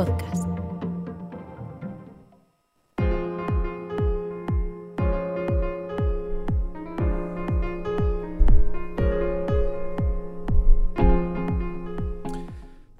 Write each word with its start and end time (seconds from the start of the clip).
podcast. 0.00 0.49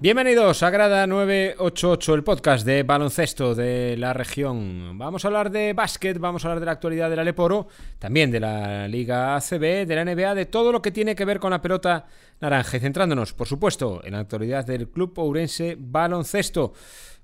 Bienvenidos 0.01 0.63
a 0.63 0.71
Grada 0.71 1.05
988, 1.05 2.15
el 2.15 2.23
podcast 2.23 2.65
de 2.65 2.81
baloncesto 2.81 3.53
de 3.53 3.95
la 3.97 4.13
región. 4.13 4.97
Vamos 4.97 5.23
a 5.23 5.27
hablar 5.27 5.51
de 5.51 5.73
básquet, 5.73 6.17
vamos 6.17 6.43
a 6.43 6.47
hablar 6.47 6.59
de 6.59 6.65
la 6.65 6.71
actualidad 6.71 7.07
del 7.07 7.19
Aleporo, 7.19 7.67
también 7.99 8.31
de 8.31 8.39
la 8.39 8.87
Liga 8.87 9.35
ACB, 9.35 9.85
de 9.85 9.95
la 9.95 10.03
NBA, 10.03 10.33
de 10.33 10.47
todo 10.47 10.71
lo 10.71 10.81
que 10.81 10.89
tiene 10.89 11.13
que 11.13 11.23
ver 11.23 11.39
con 11.39 11.51
la 11.51 11.61
pelota 11.61 12.07
naranja. 12.39 12.77
Y 12.77 12.79
centrándonos, 12.79 13.33
por 13.33 13.45
supuesto, 13.45 14.01
en 14.03 14.13
la 14.13 14.21
actualidad 14.21 14.65
del 14.65 14.89
Club 14.89 15.13
Ourense 15.19 15.77
Baloncesto. 15.79 16.73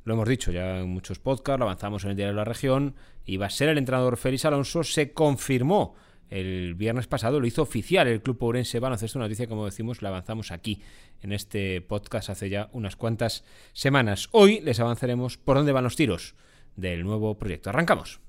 Lo 0.04 0.14
hemos 0.14 0.30
dicho 0.30 0.52
ya 0.52 0.78
en 0.78 0.90
muchos 0.90 1.18
podcasts, 1.18 1.58
lo 1.58 1.66
avanzamos 1.66 2.04
en 2.04 2.12
el 2.12 2.16
diario 2.16 2.34
de 2.34 2.38
la 2.38 2.46
región, 2.46 2.94
va 3.42 3.48
a 3.48 3.50
ser 3.50 3.70
el 3.70 3.80
entrenador 3.80 4.18
Félix 4.18 4.46
Alonso, 4.46 4.84
se 4.84 5.14
confirmó 5.14 5.96
el 6.30 6.76
viernes 6.76 7.08
pasado 7.08 7.40
lo 7.40 7.48
hizo 7.48 7.62
oficial 7.62 8.08
el 8.08 8.22
Club 8.22 8.42
Ourense 8.42 8.80
Baloncesto, 8.80 9.20
una 9.20 9.26
noticia 9.26 9.48
como 9.48 9.66
decimos 9.66 10.02
la 10.02 10.10
avanzamos 10.10 10.52
aquí 10.52 10.82
en 11.22 11.32
este 11.32 11.82
podcast 11.82 12.30
hace 12.30 12.50
ya 12.50 12.70
unas 12.74 12.96
cuantas 12.96 13.44
semanas. 13.74 14.30
Hoy 14.32 14.60
les 14.62 14.80
avanzaremos 14.80 15.38
por 15.38 15.58
dónde 15.58 15.72
van 15.72 15.84
los 15.84 15.96
tiros 15.96 16.36
del 16.76 17.04
nuevo 17.04 17.38
proyecto. 17.38 17.70
Arrancamos. 17.70 18.20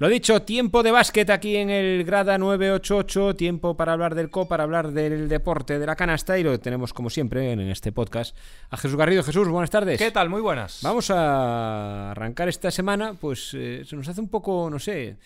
Lo 0.00 0.08
dicho, 0.08 0.42
tiempo 0.42 0.84
de 0.84 0.92
básquet 0.92 1.28
aquí 1.28 1.56
en 1.56 1.70
el 1.70 2.04
Grada 2.04 2.38
988, 2.38 3.34
tiempo 3.34 3.76
para 3.76 3.94
hablar 3.94 4.14
del 4.14 4.30
COP, 4.30 4.48
para 4.48 4.62
hablar 4.62 4.92
del 4.92 5.28
deporte, 5.28 5.80
de 5.80 5.86
la 5.86 5.96
canasta 5.96 6.38
y 6.38 6.44
lo 6.44 6.60
tenemos 6.60 6.92
como 6.92 7.10
siempre 7.10 7.50
en 7.50 7.58
este 7.62 7.90
podcast 7.90 8.36
a 8.70 8.76
Jesús 8.76 8.96
Garrido. 8.96 9.24
Jesús, 9.24 9.48
buenas 9.48 9.70
tardes. 9.70 9.98
¿Qué 9.98 10.12
tal? 10.12 10.28
Muy 10.28 10.40
buenas. 10.40 10.82
Vamos 10.82 11.10
a 11.10 12.12
arrancar 12.12 12.48
esta 12.48 12.70
semana, 12.70 13.14
pues 13.14 13.52
eh, 13.54 13.82
se 13.84 13.96
nos 13.96 14.06
hace 14.06 14.20
un 14.20 14.28
poco, 14.28 14.70
no 14.70 14.78
sé, 14.78 15.16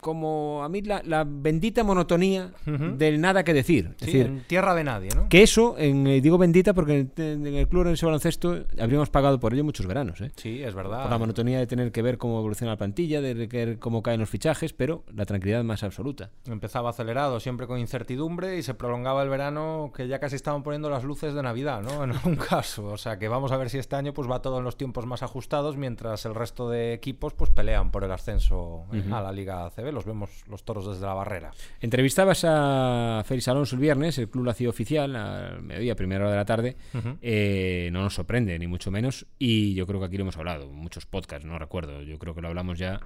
como 0.00 0.62
a 0.62 0.68
mí 0.68 0.82
la, 0.82 1.02
la 1.06 1.24
bendita 1.26 1.82
monotonía 1.82 2.52
del 2.66 3.20
nada 3.22 3.42
que 3.42 3.54
decir. 3.54 3.94
Es 3.98 4.04
Sí, 4.04 4.06
decir, 4.18 4.26
en 4.26 4.40
tierra 4.42 4.74
de 4.74 4.84
nadie, 4.84 5.08
¿no? 5.16 5.30
que 5.30 5.42
eso, 5.42 5.76
en, 5.78 6.06
eh, 6.06 6.20
digo 6.20 6.36
bendita 6.36 6.74
porque 6.74 7.08
en, 7.16 7.46
en 7.46 7.46
el 7.46 7.66
club 7.68 7.86
en 7.86 7.94
ese 7.94 8.04
baloncesto 8.04 8.64
habríamos 8.78 9.08
pagado 9.08 9.40
por 9.40 9.54
ello 9.54 9.64
muchos 9.64 9.86
veranos, 9.86 10.20
¿eh? 10.20 10.30
Sí, 10.36 10.62
es 10.62 10.74
verdad. 10.74 11.02
Por 11.04 11.10
la 11.10 11.16
monotonía 11.16 11.58
de 11.58 11.66
tener 11.66 11.90
que 11.90 12.02
ver 12.02 12.18
cómo 12.18 12.38
evoluciona 12.38 12.72
la 12.72 12.76
plantilla, 12.76 13.22
de 13.22 13.32
ver 13.46 13.78
cómo 13.78 14.02
caen 14.02 14.20
los 14.20 14.28
fichajes, 14.28 14.74
pero 14.74 15.04
la 15.14 15.24
tranquilidad 15.24 15.64
más 15.64 15.82
absoluta. 15.82 16.30
Empezaba 16.46 16.90
acelerado, 16.90 17.40
siempre 17.40 17.66
con 17.66 17.78
incertidumbre 17.78 18.58
y 18.58 18.62
se 18.62 18.74
prolongaba 18.74 19.22
el 19.22 19.30
verano 19.30 19.90
que 19.96 20.06
ya 20.06 20.18
casi 20.18 20.36
estaban 20.36 20.62
poniendo 20.62 20.90
las 20.90 21.04
luces 21.04 21.32
de 21.32 21.42
Navidad, 21.42 21.80
¿no? 21.82 21.94
En 22.04 22.10
algún 22.10 22.36
caso. 22.36 22.84
O 22.88 22.98
sea 22.98 23.18
que 23.18 23.28
vamos 23.28 23.52
a 23.52 23.56
ver 23.56 23.70
si 23.70 23.78
este 23.78 23.96
año 23.96 24.12
pues 24.12 24.30
va 24.30 24.42
todo 24.42 24.58
en 24.58 24.64
los 24.64 24.76
tiempos 24.76 25.06
más 25.06 25.22
ajustados 25.22 25.78
mientras 25.78 26.26
el 26.26 26.34
resto 26.34 26.68
de 26.68 26.92
equipos 26.92 27.32
pues 27.32 27.48
pelean 27.48 27.90
por 27.90 28.04
el 28.04 28.12
ascenso 28.12 28.84
eh, 28.92 29.02
a 29.18 29.22
la 29.22 29.32
Liga 29.32 29.66
ACB. 29.66 29.92
Los 29.92 30.04
vemos 30.04 30.44
los 30.48 30.64
toros 30.64 30.86
desde 30.86 31.06
la 31.06 31.14
barrera. 31.14 31.52
Entrevistabas 31.80 32.44
a 32.46 33.22
Félix 33.24 33.48
Alonso 33.48 33.76
el 33.76 33.80
viernes, 33.80 34.18
el 34.18 34.28
club 34.28 34.44
lo 34.44 34.50
hacía 34.50 34.68
oficial, 34.68 35.14
al 35.16 35.62
mediodía, 35.62 35.94
primera 35.94 36.24
hora 36.24 36.30
de 36.30 36.36
la 36.36 36.44
tarde. 36.44 36.76
Eh, 37.22 37.88
no 37.92 38.02
nos 38.02 38.14
sorprende, 38.14 38.58
ni 38.58 38.66
mucho 38.66 38.90
menos. 38.90 39.26
Y 39.38 39.74
yo 39.74 39.86
creo 39.86 40.00
que 40.00 40.06
aquí 40.06 40.16
lo 40.16 40.22
hemos 40.22 40.36
hablado, 40.36 40.66
muchos 40.66 41.06
podcasts, 41.06 41.46
no 41.46 41.58
recuerdo. 41.58 42.02
Yo 42.02 42.18
creo 42.18 42.34
que 42.34 42.40
lo 42.40 42.48
hablamos 42.48 42.78
ya 42.78 43.00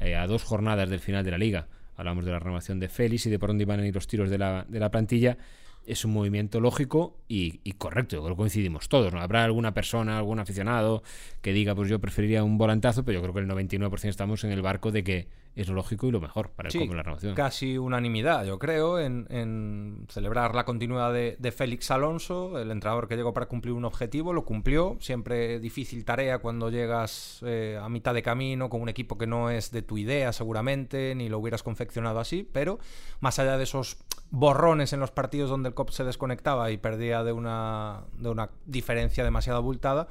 eh, 0.00 0.14
a 0.14 0.26
dos 0.26 0.44
jornadas 0.44 0.88
del 0.88 1.00
final 1.00 1.24
de 1.24 1.30
la 1.30 1.38
liga. 1.38 1.66
Hablamos 1.96 2.24
de 2.24 2.30
la 2.30 2.38
renovación 2.38 2.78
de 2.78 2.88
Félix 2.88 3.26
y 3.26 3.30
de 3.30 3.38
por 3.38 3.50
dónde 3.50 3.64
iban 3.64 3.80
a 3.80 3.86
ir 3.86 3.94
los 3.94 4.06
tiros 4.06 4.30
de 4.30 4.38
la, 4.38 4.64
de 4.68 4.78
la 4.78 4.90
plantilla. 4.90 5.36
Es 5.84 6.04
un 6.04 6.12
movimiento 6.12 6.60
lógico 6.60 7.18
y, 7.28 7.60
y 7.64 7.72
correcto, 7.72 8.16
yo 8.16 8.22
creo 8.22 8.36
que 8.36 8.40
coincidimos 8.40 8.88
todos. 8.88 9.12
¿no? 9.12 9.20
Habrá 9.20 9.44
alguna 9.44 9.74
persona, 9.74 10.18
algún 10.18 10.38
aficionado 10.38 11.02
que 11.40 11.52
diga, 11.52 11.74
pues 11.74 11.88
yo 11.88 11.98
preferiría 11.98 12.44
un 12.44 12.58
volantazo, 12.58 13.04
pero 13.04 13.18
yo 13.18 13.22
creo 13.22 13.34
que 13.34 13.40
el 13.40 13.48
99% 13.48 14.08
estamos 14.08 14.44
en 14.44 14.52
el 14.52 14.62
barco 14.62 14.92
de 14.92 15.02
que 15.02 15.28
es 15.60 15.68
lo 15.68 15.74
lógico 15.74 16.06
y 16.06 16.10
lo 16.10 16.20
mejor 16.20 16.50
para 16.50 16.68
el 16.68 16.72
Sí, 16.72 16.78
club 16.78 16.90
en 16.92 16.96
la 16.96 17.02
renovación. 17.02 17.34
casi 17.34 17.76
unanimidad, 17.78 18.44
yo 18.44 18.58
creo, 18.58 18.98
en, 18.98 19.26
en 19.30 20.06
celebrar 20.08 20.54
la 20.54 20.64
continuidad 20.64 21.12
de, 21.12 21.36
de 21.38 21.52
Félix 21.52 21.90
Alonso, 21.90 22.58
el 22.58 22.70
entrenador 22.70 23.08
que 23.08 23.16
llegó 23.16 23.32
para 23.34 23.46
cumplir 23.46 23.74
un 23.74 23.84
objetivo, 23.84 24.32
lo 24.32 24.44
cumplió. 24.44 24.96
Siempre 25.00 25.58
difícil 25.60 26.04
tarea 26.04 26.38
cuando 26.38 26.70
llegas 26.70 27.40
eh, 27.46 27.78
a 27.80 27.88
mitad 27.88 28.14
de 28.14 28.22
camino 28.22 28.68
con 28.68 28.80
un 28.82 28.88
equipo 28.88 29.18
que 29.18 29.26
no 29.26 29.50
es 29.50 29.70
de 29.70 29.82
tu 29.82 29.98
idea, 29.98 30.32
seguramente, 30.32 31.14
ni 31.14 31.28
lo 31.28 31.38
hubieras 31.38 31.62
confeccionado 31.62 32.20
así, 32.20 32.48
pero 32.52 32.78
más 33.20 33.38
allá 33.38 33.56
de 33.56 33.64
esos 33.64 33.98
borrones 34.30 34.92
en 34.92 35.00
los 35.00 35.10
partidos 35.10 35.48
donde 35.50 35.70
el 35.70 35.74
COP 35.74 35.90
se 35.90 36.04
desconectaba 36.04 36.70
y 36.70 36.76
perdía 36.76 37.24
de 37.24 37.32
una, 37.32 38.02
de 38.18 38.28
una 38.28 38.50
diferencia 38.66 39.24
demasiado 39.24 39.58
abultada, 39.58 40.08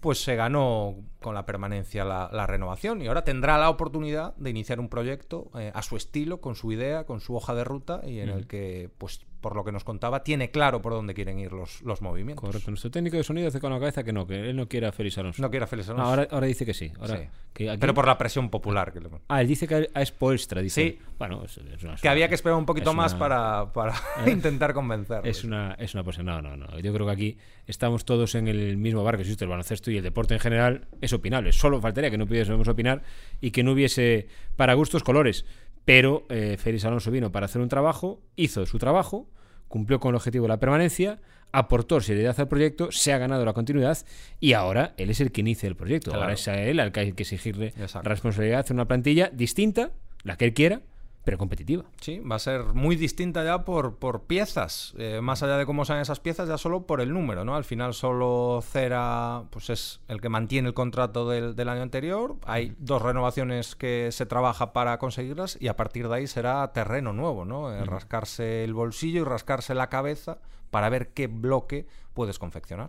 pues 0.00 0.22
se 0.22 0.36
ganó 0.36 0.96
con 1.20 1.34
la 1.34 1.44
permanencia 1.46 2.04
la, 2.04 2.30
la 2.32 2.46
renovación 2.46 3.02
y 3.02 3.08
ahora 3.08 3.24
tendrá 3.24 3.58
la 3.58 3.70
oportunidad 3.70 4.34
de 4.36 4.50
iniciar 4.50 4.80
un 4.80 4.88
proyecto 4.88 5.50
eh, 5.58 5.72
a 5.74 5.82
su 5.82 5.96
estilo, 5.96 6.40
con 6.40 6.54
su 6.54 6.72
idea, 6.72 7.04
con 7.04 7.20
su 7.20 7.34
hoja 7.34 7.54
de 7.54 7.64
ruta 7.64 8.00
y 8.04 8.20
en 8.20 8.28
el 8.28 8.46
que, 8.46 8.90
pues 8.98 9.20
por 9.40 9.54
lo 9.54 9.64
que 9.64 9.72
nos 9.72 9.84
contaba, 9.84 10.24
tiene 10.24 10.50
claro 10.50 10.82
por 10.82 10.92
dónde 10.92 11.14
quieren 11.14 11.38
ir 11.38 11.52
los, 11.52 11.80
los 11.82 12.02
movimientos. 12.02 12.44
Correcto. 12.44 12.70
Nuestro 12.70 12.90
técnico 12.90 13.16
de 13.16 13.24
sonido 13.24 13.48
hace 13.48 13.60
con 13.60 13.72
la 13.72 13.78
cabeza 13.78 14.02
que 14.04 14.12
no, 14.12 14.26
que 14.26 14.50
él 14.50 14.56
no 14.56 14.68
quiere 14.68 14.86
a 14.86 14.92
Félix 14.92 15.18
Alonso. 15.18 15.40
No 15.42 15.50
quiere 15.50 15.64
a 15.64 15.66
Félix 15.66 15.88
No, 15.88 15.94
Alonso. 15.94 16.10
ahora, 16.10 16.28
ahora 16.30 16.46
dice 16.46 16.66
que 16.66 16.74
sí. 16.74 16.92
Ahora, 17.00 17.16
Sí. 17.18 17.28
que 17.52 17.70
aquí- 17.70 17.78
Pero 17.80 17.94
por 17.94 18.06
la 18.06 18.18
presión 18.18 18.50
popular 18.50 18.92
que 18.92 19.00
le 19.00 19.08
Ah, 19.28 19.40
él 19.40 19.46
dice 19.48 19.66
que 19.68 19.88
a 19.94 20.04
Spoelstra, 20.04 20.60
dice. 20.60 20.82
Sí. 20.82 20.98
Bueno, 21.18 21.42
es, 21.44 21.56
es 21.58 21.82
una, 21.82 21.96
que 21.96 22.08
había 22.08 22.28
que 22.28 22.34
esperar 22.34 22.58
un 22.58 22.66
poquito 22.66 22.90
es 22.90 22.96
más 22.96 23.12
una- 23.12 23.18
para, 23.20 23.72
para 23.72 23.94
intentar 24.26 24.74
convencer. 24.74 25.26
Es 25.26 25.44
una, 25.44 25.74
es 25.78 25.94
una 25.94 26.02
posición. 26.04 26.26
No, 26.26 26.42
no, 26.42 26.56
no. 26.56 26.78
Yo 26.80 26.92
creo 26.92 27.06
que 27.06 27.12
aquí 27.12 27.38
estamos 27.66 28.04
todos 28.04 28.34
en 28.34 28.48
el 28.48 28.76
mismo 28.76 29.04
barco. 29.04 29.20
Existe 29.22 29.44
el 29.44 29.50
baloncesto 29.50 29.90
y 29.90 29.96
el 29.98 30.02
deporte 30.02 30.34
en 30.34 30.40
general 30.40 30.88
es 31.00 31.12
opinable. 31.12 31.52
Solo 31.52 31.80
faltaría 31.80 32.10
que 32.10 32.18
no 32.18 32.26
pudiésemos 32.26 32.66
opinar 32.68 33.02
y 33.40 33.50
que 33.50 33.62
no 33.62 33.72
hubiese 33.72 34.26
para 34.56 34.74
gustos 34.74 35.02
colores. 35.02 35.44
Pero 35.88 36.26
eh, 36.28 36.58
Félix 36.58 36.84
Alonso 36.84 37.10
vino 37.10 37.32
para 37.32 37.46
hacer 37.46 37.62
un 37.62 37.70
trabajo, 37.70 38.20
hizo 38.36 38.66
su 38.66 38.78
trabajo, 38.78 39.26
cumplió 39.68 40.00
con 40.00 40.10
el 40.10 40.16
objetivo 40.16 40.44
de 40.44 40.50
la 40.50 40.60
permanencia, 40.60 41.18
aportó 41.50 41.98
seriedad 42.02 42.38
al 42.38 42.46
proyecto, 42.46 42.92
se 42.92 43.14
ha 43.14 43.16
ganado 43.16 43.42
la 43.46 43.54
continuidad 43.54 43.96
y 44.38 44.52
ahora 44.52 44.92
él 44.98 45.08
es 45.08 45.22
el 45.22 45.32
que 45.32 45.40
inicia 45.40 45.66
el 45.66 45.76
proyecto. 45.76 46.10
Claro. 46.10 46.24
Ahora 46.24 46.34
es 46.34 46.46
a 46.46 46.60
él 46.60 46.78
al 46.80 46.92
que 46.92 47.00
hay 47.00 47.12
que 47.12 47.22
exigirle 47.22 47.68
Exacto. 47.68 48.06
responsabilidad, 48.06 48.60
hacer 48.60 48.74
una 48.74 48.84
plantilla 48.84 49.30
distinta, 49.32 49.92
la 50.24 50.36
que 50.36 50.44
él 50.44 50.52
quiera, 50.52 50.82
pero 51.28 51.36
competitiva. 51.36 51.84
Sí, 52.00 52.20
va 52.20 52.36
a 52.36 52.38
ser 52.38 52.64
muy 52.72 52.96
distinta 52.96 53.44
ya 53.44 53.62
por, 53.66 53.96
por 53.96 54.22
piezas. 54.22 54.94
Eh, 54.96 55.20
más 55.20 55.42
allá 55.42 55.58
de 55.58 55.66
cómo 55.66 55.84
sean 55.84 55.98
esas 56.00 56.20
piezas, 56.20 56.48
ya 56.48 56.56
solo 56.56 56.86
por 56.86 57.02
el 57.02 57.12
número, 57.12 57.44
¿no? 57.44 57.54
Al 57.54 57.64
final 57.64 57.92
solo 57.92 58.62
Cera 58.62 59.42
pues 59.50 59.68
es 59.68 60.00
el 60.08 60.22
que 60.22 60.30
mantiene 60.30 60.68
el 60.68 60.72
contrato 60.72 61.28
del, 61.28 61.54
del 61.54 61.68
año 61.68 61.82
anterior. 61.82 62.36
Hay 62.46 62.74
dos 62.78 63.02
renovaciones 63.02 63.76
que 63.76 64.08
se 64.10 64.24
trabaja 64.24 64.72
para 64.72 64.96
conseguirlas 64.98 65.58
y 65.60 65.68
a 65.68 65.76
partir 65.76 66.08
de 66.08 66.14
ahí 66.14 66.26
será 66.26 66.72
terreno 66.72 67.12
nuevo, 67.12 67.44
¿no? 67.44 67.74
Eh, 67.74 67.84
Rascarse 67.84 68.64
el 68.64 68.72
bolsillo 68.72 69.20
y 69.20 69.24
rascarse 69.24 69.74
la 69.74 69.90
cabeza 69.90 70.38
para 70.70 70.88
ver 70.88 71.08
qué 71.08 71.26
bloque 71.26 71.86
puedes 72.14 72.38
confeccionar. 72.38 72.88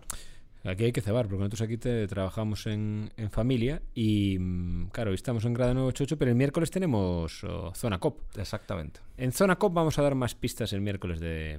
Aquí 0.64 0.84
hay 0.84 0.92
que 0.92 1.00
cebar, 1.00 1.26
porque 1.26 1.38
nosotros 1.38 1.62
aquí 1.62 1.78
te, 1.78 2.06
trabajamos 2.06 2.66
en, 2.66 3.10
en 3.16 3.30
familia 3.30 3.80
y, 3.94 4.38
mm, 4.38 4.88
claro, 4.92 5.10
hoy 5.10 5.14
estamos 5.14 5.44
en 5.44 5.54
grado 5.54 5.72
988, 5.74 6.18
pero 6.18 6.30
el 6.30 6.36
miércoles 6.36 6.70
tenemos 6.70 7.44
oh, 7.44 7.72
Zona 7.74 7.98
COP. 7.98 8.20
Exactamente. 8.36 9.00
En 9.16 9.32
Zona 9.32 9.56
COP 9.56 9.72
vamos 9.72 9.98
a 9.98 10.02
dar 10.02 10.14
más 10.14 10.34
pistas 10.34 10.72
el 10.72 10.82
miércoles 10.82 11.18
de, 11.18 11.58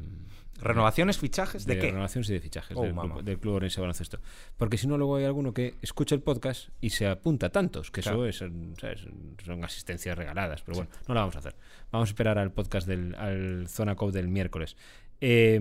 ¿Renovaciones, 0.61 1.17
fichajes? 1.17 1.65
¿De, 1.65 1.79
qué? 1.79 1.87
renovaciones 1.87 2.29
y 2.29 2.33
de 2.33 2.39
fichajes 2.39 2.77
Oh, 2.77 2.83
del, 2.83 2.93
club, 2.93 3.23
del 3.23 3.39
Club 3.39 3.55
Orense 3.55 3.81
Baloncesto. 3.81 4.19
Porque 4.57 4.77
si 4.77 4.87
no, 4.87 4.97
luego 4.97 5.15
hay 5.15 5.25
alguno 5.25 5.53
que 5.53 5.75
escucha 5.81 6.13
el 6.13 6.21
podcast 6.21 6.69
y 6.79 6.91
se 6.91 7.07
apunta 7.07 7.47
a 7.47 7.49
tantos, 7.49 7.89
que 7.89 8.01
Claro. 8.01 8.27
eso 8.27 8.45
es, 8.45 8.51
¿sabes? 8.79 9.07
son 9.43 9.63
asistencias 9.63 10.15
regaladas. 10.15 10.61
Pero 10.61 10.77
bueno, 10.77 10.91
no 11.07 11.15
la 11.15 11.21
vamos 11.21 11.35
a 11.35 11.39
hacer. 11.39 11.55
Vamos 11.91 12.09
a 12.09 12.11
esperar 12.11 12.37
al 12.37 12.51
podcast 12.51 12.87
del 12.87 13.15
al 13.15 13.67
Zona 13.67 13.95
COP 13.95 14.11
del 14.11 14.27
miércoles. 14.27 14.77
Eh, 15.19 15.59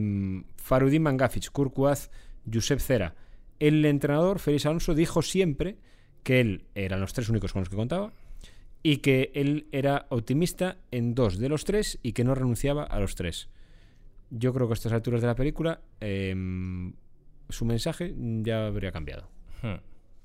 Farudin 0.57 1.03
Mangafic, 1.03 1.51
Kurkuaz, 1.51 2.11
Josep 2.53 2.81
Cera. 2.81 3.15
El 3.61 3.85
entrenador, 3.85 4.41
Félix 4.41 4.67
Alonso, 4.67 4.95
dijo 4.95 5.23
siempre 5.23 5.77
que 6.23 6.41
él 6.41 6.65
eran 6.75 7.01
los 7.01 7.13
tres 7.13 7.29
únicos 7.29 7.53
con 7.53 7.61
los 7.61 7.69
que 7.69 7.77
contaba 7.77 8.13
y 8.83 8.99
que 8.99 9.31
él 9.35 9.69
era 9.73 10.07
optimista 10.09 10.79
en 10.91 11.15
dos 11.15 11.39
de 11.39 11.49
los 11.49 11.65
tres 11.65 11.99
y 12.03 12.13
que 12.13 12.25
no 12.25 12.35
renunciaba 12.35 12.85
a 12.85 12.99
los 12.99 13.15
tres. 13.15 13.49
Yo 14.31 14.55
creo 14.55 14.67
que 14.67 14.73
a 14.73 14.75
estas 14.75 14.93
alturas 14.93 15.21
de 15.21 15.27
la 15.27 15.35
película 15.35 15.81
em, 16.01 16.95
su 17.49 17.65
mensaje 17.65 18.15
ya 18.17 18.67
habría 18.67 18.93
cambiado. 18.93 19.29
Hmm. 19.63 19.81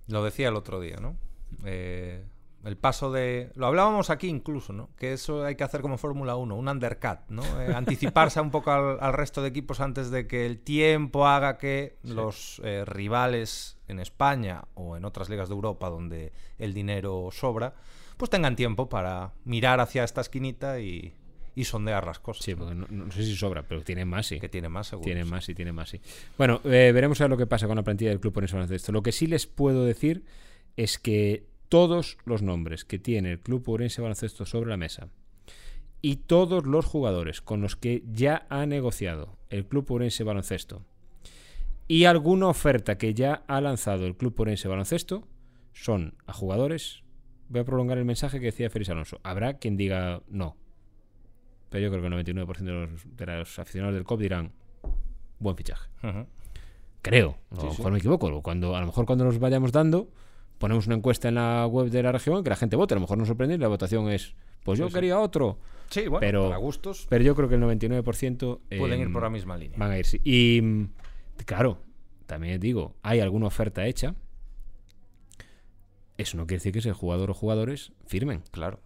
Lo 0.07 0.23
decía 0.23 0.49
el 0.49 0.55
otro 0.55 0.79
día, 0.79 0.97
¿no? 0.97 1.17
Eh, 1.65 2.23
el 2.65 2.77
paso 2.77 3.11
de... 3.11 3.51
Lo 3.55 3.67
hablábamos 3.67 4.09
aquí 4.09 4.27
incluso, 4.27 4.73
¿no? 4.73 4.89
Que 4.97 5.13
eso 5.13 5.45
hay 5.45 5.55
que 5.55 5.63
hacer 5.63 5.81
como 5.81 5.97
Fórmula 5.97 6.35
1, 6.35 6.55
un 6.55 6.67
undercut, 6.67 7.19
¿no? 7.29 7.43
Eh, 7.61 7.71
anticiparse 7.75 8.41
un 8.41 8.51
poco 8.51 8.71
al, 8.71 8.97
al 8.99 9.13
resto 9.13 9.41
de 9.41 9.49
equipos 9.49 9.79
antes 9.79 10.09
de 10.09 10.27
que 10.27 10.45
el 10.45 10.59
tiempo 10.59 11.27
haga 11.27 11.57
que 11.57 11.97
los 12.03 12.61
eh, 12.63 12.83
rivales 12.85 13.77
en 13.87 13.99
España 13.99 14.65
o 14.73 14.97
en 14.97 15.05
otras 15.05 15.29
ligas 15.29 15.49
de 15.49 15.55
Europa 15.55 15.89
donde 15.89 16.33
el 16.57 16.73
dinero 16.73 17.29
sobra, 17.31 17.75
pues 18.17 18.31
tengan 18.31 18.55
tiempo 18.55 18.89
para 18.89 19.33
mirar 19.43 19.79
hacia 19.79 20.03
esta 20.03 20.21
esquinita 20.21 20.79
y, 20.79 21.13
y 21.55 21.65
sondear 21.65 22.05
las 22.05 22.19
cosas. 22.19 22.45
Sí, 22.45 22.55
porque 22.55 22.75
no, 22.75 22.87
no 22.89 23.11
sé 23.11 23.23
si 23.23 23.35
sobra, 23.35 23.63
pero 23.63 23.81
tiene 23.81 24.05
más, 24.05 24.27
sí. 24.27 24.39
Que 24.39 24.49
tiene 24.49 24.69
más, 24.69 24.87
seguro. 24.87 25.05
Tiene 25.05 25.23
más, 25.23 25.45
sí, 25.45 25.53
tiene 25.53 25.71
más, 25.71 25.89
sí. 25.89 26.01
Bueno, 26.37 26.61
eh, 26.63 26.91
veremos 26.93 27.19
a 27.21 27.25
ver 27.25 27.31
lo 27.31 27.37
que 27.37 27.47
pasa 27.47 27.67
con 27.67 27.75
la 27.75 27.83
plantilla 27.83 28.09
del 28.09 28.19
club 28.19 28.35
Orense 28.37 28.55
Baloncesto. 28.55 28.91
Lo 28.91 29.03
que 29.03 29.11
sí 29.11 29.27
les 29.27 29.47
puedo 29.47 29.85
decir 29.85 30.23
es 30.77 30.99
que 30.99 31.47
todos 31.75 32.17
los 32.23 32.41
nombres 32.41 32.85
que 32.85 32.99
tiene 32.99 33.33
el 33.33 33.41
club 33.41 33.67
Orense 33.67 34.01
Baloncesto 34.01 34.45
sobre 34.45 34.69
la 34.69 34.77
mesa 34.77 35.09
y 36.01 36.15
todos 36.15 36.65
los 36.65 36.85
jugadores 36.85 37.41
con 37.41 37.59
los 37.59 37.75
que 37.75 38.01
ya 38.09 38.47
ha 38.49 38.65
negociado 38.65 39.37
el 39.49 39.67
club 39.67 39.91
Orense 39.91 40.23
Baloncesto 40.23 40.83
y 41.89 42.05
alguna 42.05 42.47
oferta 42.47 42.97
que 42.97 43.13
ya 43.13 43.43
ha 43.49 43.59
lanzado 43.59 44.05
el 44.05 44.15
club 44.15 44.39
Orense 44.39 44.69
Baloncesto 44.69 45.27
son 45.73 46.15
a 46.25 46.31
jugadores. 46.31 47.03
Voy 47.49 47.59
a 47.59 47.65
prolongar 47.65 47.97
el 47.97 48.05
mensaje 48.05 48.39
que 48.39 48.45
decía 48.45 48.69
Félix 48.69 48.91
Alonso. 48.91 49.19
Habrá 49.23 49.55
quien 49.55 49.75
diga 49.75 50.21
no. 50.29 50.55
Pero 51.69 51.83
yo 51.83 51.89
creo 51.89 52.01
que 52.01 52.07
el 52.07 52.13
99% 52.13 52.57
de 52.57 52.71
los, 52.71 53.17
de 53.17 53.25
los 53.25 53.59
aficionados 53.59 53.95
del 53.95 54.05
COP 54.05 54.21
dirán 54.21 54.53
buen 55.39 55.57
fichaje. 55.57 55.89
Creo. 57.01 57.37
A 57.51 57.55
lo 57.55 57.61
sí. 57.63 57.67
mejor 57.67 57.91
me 57.91 57.97
equivoco. 57.97 58.41
Cuando, 58.41 58.77
a 58.77 58.79
lo 58.79 58.85
mejor 58.85 59.05
cuando 59.05 59.25
nos 59.25 59.39
vayamos 59.39 59.73
dando, 59.73 60.07
ponemos 60.57 60.87
una 60.87 60.95
encuesta 60.95 61.27
en 61.29 61.35
la 61.35 61.65
web 61.67 61.89
de 61.89 62.03
la 62.03 62.11
región 62.11 62.43
que 62.43 62.49
la 62.49 62.55
gente 62.55 62.75
vote. 62.75 62.93
A 62.93 62.97
lo 62.97 63.01
mejor 63.01 63.17
nos 63.17 63.27
sorprende 63.27 63.55
y 63.55 63.57
la 63.57 63.67
votación 63.67 64.09
es, 64.09 64.35
pues 64.63 64.79
yo 64.79 64.85
Sí, 64.85 64.91
sí. 64.91 64.95
quería 64.95 65.19
otro. 65.19 65.57
Sí, 65.89 66.01
bueno, 66.07 66.19
Pero- 66.19 66.45
para 66.45 66.57
gustos 66.57 67.05
Pero 67.09 67.23
yo 67.23 67.35
creo 67.35 67.47
que 67.47 67.55
el 67.55 67.61
99% 67.61 68.61
eh, 68.69 68.79
pueden 68.79 68.99
ir 69.01 69.11
por 69.13 69.21
la 69.23 69.29
misma 69.29 69.57
línea. 69.57 69.77
van 69.77 69.91
a 69.91 69.97
ir. 69.99 70.05
sí. 70.05 70.19
Y 70.23 70.61
mm, 70.61 70.89
claro, 71.45 71.77
también 72.25 72.59
digo, 72.59 72.95
hay 73.03 73.19
alguna 73.19 73.47
oferta 73.47 73.85
hecha. 73.85 74.15
Eso 76.17 76.37
no 76.37 76.47
quiere 76.47 76.57
decir 76.59 76.71
que 76.71 76.79
ese 76.79 76.93
jugador 76.93 77.29
o 77.29 77.33
jugadores 77.33 77.91
firmen. 78.07 78.41
Claro. 78.51 78.79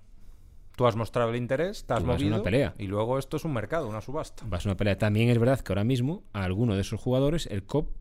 Tú 0.75 0.88
has 0.88 0.95
mostrado 0.95 1.30
el 1.30 1.36
interés, 1.36 1.86
te 1.86 1.94
has 1.94 2.00
Tú 2.00 2.06
vas 2.07 2.18
movido 2.19 2.36
una 2.36 2.44
pelea. 2.44 2.74
y 2.77 2.88
luego 2.88 3.19
esto 3.19 3.38
es 3.38 3.44
un 3.45 3.54
mercado, 3.54 3.88
una 3.88 4.01
subasta. 4.01 4.45
Va 4.48 4.57
a 4.57 4.62
una 4.66 4.75
pelea. 4.77 4.98
También 4.98 5.30
es 5.30 5.38
verdad 5.38 5.60
que 5.60 5.71
ahora 5.71 5.83
mismo 5.83 6.24
a 6.33 6.44
alguno 6.44 6.75
de 6.75 6.81
esos 6.81 7.00
jugadores 7.00 7.48
el 7.51 7.63
COP 7.63 7.95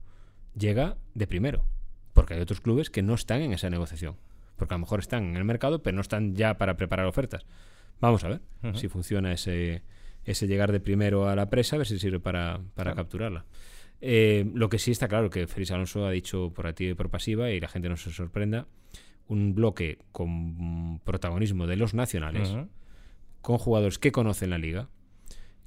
llega 0.57 0.97
de 1.15 1.27
primero. 1.27 1.65
Porque 2.19 2.35
hay 2.35 2.41
otros 2.41 2.61
clubes 2.61 2.91
que 2.91 3.03
no 3.03 3.15
están 3.15 3.41
en 3.43 3.53
esa 3.53 3.71
negociación. 3.71 4.17
Porque 4.57 4.75
a 4.75 4.77
lo 4.77 4.81
mejor 4.81 5.01
están 5.01 5.25
en 5.25 5.37
el 5.37 5.45
mercado, 5.45 5.83
pero 5.83 5.95
no 5.95 6.01
están 6.01 6.35
ya 6.35 6.59
para 6.59 6.77
preparar 6.77 7.07
ofertas. 7.07 7.47
Vamos 8.01 8.25
a 8.25 8.29
ver 8.29 8.41
si 8.75 8.89
funciona 8.89 9.33
ese, 9.33 9.83
ese 10.25 10.47
llegar 10.47 10.73
de 10.73 10.81
primero 10.81 11.29
a 11.29 11.37
la 11.37 11.49
presa, 11.49 11.77
a 11.77 11.79
ver 11.79 11.87
si 11.87 11.99
sirve 11.99 12.21
para, 12.21 12.61
para 12.75 12.93
Claro. 12.93 12.97
capturarla. 12.97 13.45
Eh, 14.01 14.49
lo 14.55 14.69
que 14.69 14.79
sí 14.79 14.91
está 14.93 15.09
claro 15.09 15.31
que 15.31 15.47
Félix 15.49 15.71
Alonso 15.73 16.07
ha 16.07 16.11
dicho 16.11 16.53
por 16.55 16.67
activa 16.67 16.93
y 16.93 16.95
por 16.95 17.11
pasiva, 17.11 17.51
y 17.51 17.59
la 17.61 17.69
gente 17.69 17.89
no 17.89 17.97
se 17.97 18.11
sorprenda, 18.13 18.67
un 19.27 19.55
bloque 19.55 19.99
con 20.13 21.01
protagonismo 21.05 21.67
de 21.67 21.77
los 21.77 21.95
nacionales 21.95 22.55
con 23.43 23.59
jugadores 23.59 23.99
que 23.99 24.11
conocen 24.13 24.51
la 24.51 24.59
liga, 24.59 24.89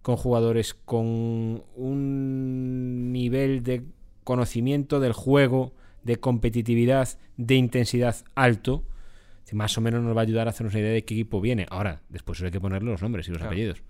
con 0.02 0.16
jugadores 0.18 0.74
con 0.74 1.64
un 1.76 3.12
nivel 3.12 3.64
de 3.64 3.84
conocimiento 4.24 5.00
del 5.00 5.14
juego, 5.14 5.74
de 6.04 6.18
competitividad, 6.20 7.10
de 7.38 7.56
intensidad 7.56 8.16
alto, 8.36 8.84
más 9.54 9.78
o 9.78 9.82
menos 9.82 10.02
nos 10.02 10.16
va 10.16 10.22
a 10.22 10.24
ayudar 10.24 10.48
a 10.48 10.52
hacernos 10.52 10.74
una 10.74 10.82
idea 10.82 10.94
de 10.94 11.04
qué 11.04 11.14
equipo 11.14 11.42
viene. 11.42 11.66
Ahora, 11.70 12.02
después 12.08 12.42
hay 12.42 12.52
que 12.52 12.62
ponerle 12.62 12.90
los 12.90 13.02
nombres 13.02 13.28
y 13.28 13.32
los 13.32 13.40
Claro. 13.40 13.50
apellidos, 13.52 13.84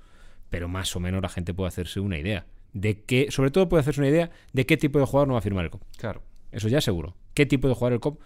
pero 0.49 0.67
más 0.67 0.95
o 0.95 0.99
menos 0.99 1.21
la 1.21 1.29
gente 1.29 1.53
puede 1.53 1.67
hacerse 1.67 1.99
una 1.99 2.17
idea 2.17 2.47
de 2.73 3.03
qué, 3.03 3.27
sobre 3.29 3.51
todo 3.51 3.69
puede 3.69 3.81
hacerse 3.81 4.01
una 4.01 4.09
idea 4.09 4.31
de 4.53 4.65
qué 4.65 4.75
tipo 4.77 4.97
de 4.97 5.05
jugador 5.05 5.27
no 5.27 5.33
va 5.35 5.39
a 5.39 5.43
firmar 5.43 5.65
el 5.65 5.69
COP. 5.71 5.83
Claro. 5.97 6.23
Eso 6.51 6.67
ya 6.67 6.81
seguro. 6.81 7.15
¿Qué 7.35 7.45
tipo 7.45 7.67
de 7.67 7.75
jugador 7.75 7.93
el 7.93 7.99
COP 7.99 8.19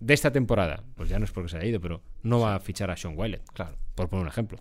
de 0.00 0.14
esta 0.14 0.32
temporada? 0.32 0.82
Pues 0.96 1.10
ya 1.10 1.18
no 1.18 1.26
es 1.26 1.30
porque 1.32 1.50
se 1.50 1.58
haya 1.58 1.66
ido, 1.66 1.80
pero 1.80 2.00
no 2.22 2.40
va 2.40 2.54
a 2.54 2.60
fichar 2.60 2.90
a 2.90 2.96
Sean 2.96 3.14
Wiley, 3.18 3.40
Claro. 3.52 3.76
por 3.94 4.08
poner 4.08 4.22
un 4.22 4.28
ejemplo. 4.28 4.58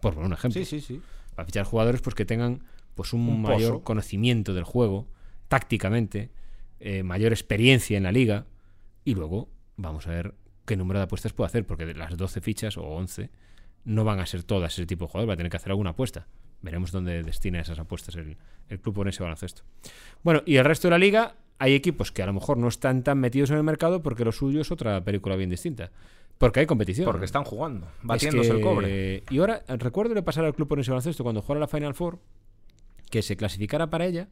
Por 0.00 0.14
poner 0.14 0.28
un 0.28 0.34
ejemplo. 0.34 0.60
Sí, 0.64 0.64
sí, 0.64 0.80
sí. 0.80 1.00
Va 1.36 1.42
a 1.42 1.46
fichar 1.46 1.64
jugadores 1.64 2.00
pues 2.00 2.14
que 2.14 2.24
tengan 2.24 2.62
pues 2.94 3.12
un, 3.12 3.28
Un 3.28 3.42
mayor 3.42 3.72
pozo. 3.72 3.82
conocimiento 3.84 4.54
del 4.54 4.62
juego, 4.64 5.08
tácticamente, 5.48 6.30
eh, 6.86 7.02
mayor 7.02 7.32
experiencia 7.32 7.96
en 7.96 8.02
la 8.04 8.12
liga, 8.12 8.44
y 9.04 9.14
luego 9.14 9.48
vamos 9.76 10.06
a 10.06 10.10
ver 10.10 10.34
qué 10.66 10.76
número 10.76 10.98
de 11.00 11.04
apuestas 11.04 11.32
puede 11.32 11.46
hacer, 11.46 11.66
porque 11.66 11.86
de 11.86 11.94
las 11.94 12.16
12 12.16 12.40
fichas 12.40 12.76
o 12.76 12.82
11 12.82 13.30
no 13.84 14.04
van 14.04 14.20
a 14.20 14.26
ser 14.26 14.42
todas 14.44 14.72
ese 14.74 14.86
tipo 14.86 15.06
de 15.06 15.10
jugadores, 15.10 15.30
va 15.30 15.34
a 15.34 15.36
tener 15.36 15.50
que 15.50 15.56
hacer 15.56 15.70
alguna 15.72 15.90
apuesta. 15.90 16.26
Veremos 16.62 16.92
dónde 16.92 17.22
destina 17.22 17.60
esas 17.60 17.78
apuestas 17.78 18.14
el, 18.16 18.36
el 18.68 18.80
club 18.80 18.94
por 18.94 19.08
ese 19.08 19.22
baloncesto. 19.22 19.62
Bueno, 20.22 20.42
y 20.46 20.56
el 20.56 20.64
resto 20.64 20.88
de 20.88 20.92
la 20.92 20.98
liga, 20.98 21.36
hay 21.58 21.74
equipos 21.74 22.12
que 22.12 22.22
a 22.22 22.26
lo 22.26 22.32
mejor 22.32 22.56
no 22.58 22.68
están 22.68 23.02
tan 23.02 23.18
metidos 23.18 23.50
en 23.50 23.56
el 23.56 23.62
mercado 23.62 24.02
porque 24.02 24.24
lo 24.24 24.32
suyo 24.32 24.60
es 24.60 24.70
otra 24.70 25.02
película 25.04 25.36
bien 25.36 25.50
distinta. 25.50 25.90
Porque 26.38 26.60
hay 26.60 26.66
competición. 26.66 27.04
Porque 27.06 27.26
están 27.26 27.44
jugando, 27.44 27.86
Es 27.86 27.92
batiéndose 28.06 28.50
que- 28.50 28.56
el 28.56 28.62
cobre. 28.62 29.22
Y 29.30 29.38
ahora, 29.38 29.62
recuerdo 29.68 30.14
le 30.14 30.22
pasar 30.22 30.44
al 30.44 30.54
club 30.54 30.66
por 30.68 30.80
ese 30.80 30.90
baloncesto 30.90 31.22
cuando 31.22 31.42
jugara 31.42 31.60
la 31.60 31.68
Final 31.68 31.94
Four, 31.94 32.18
que 33.10 33.22
se 33.22 33.36
clasificara 33.36 33.90
para 33.90 34.06
ella, 34.06 34.28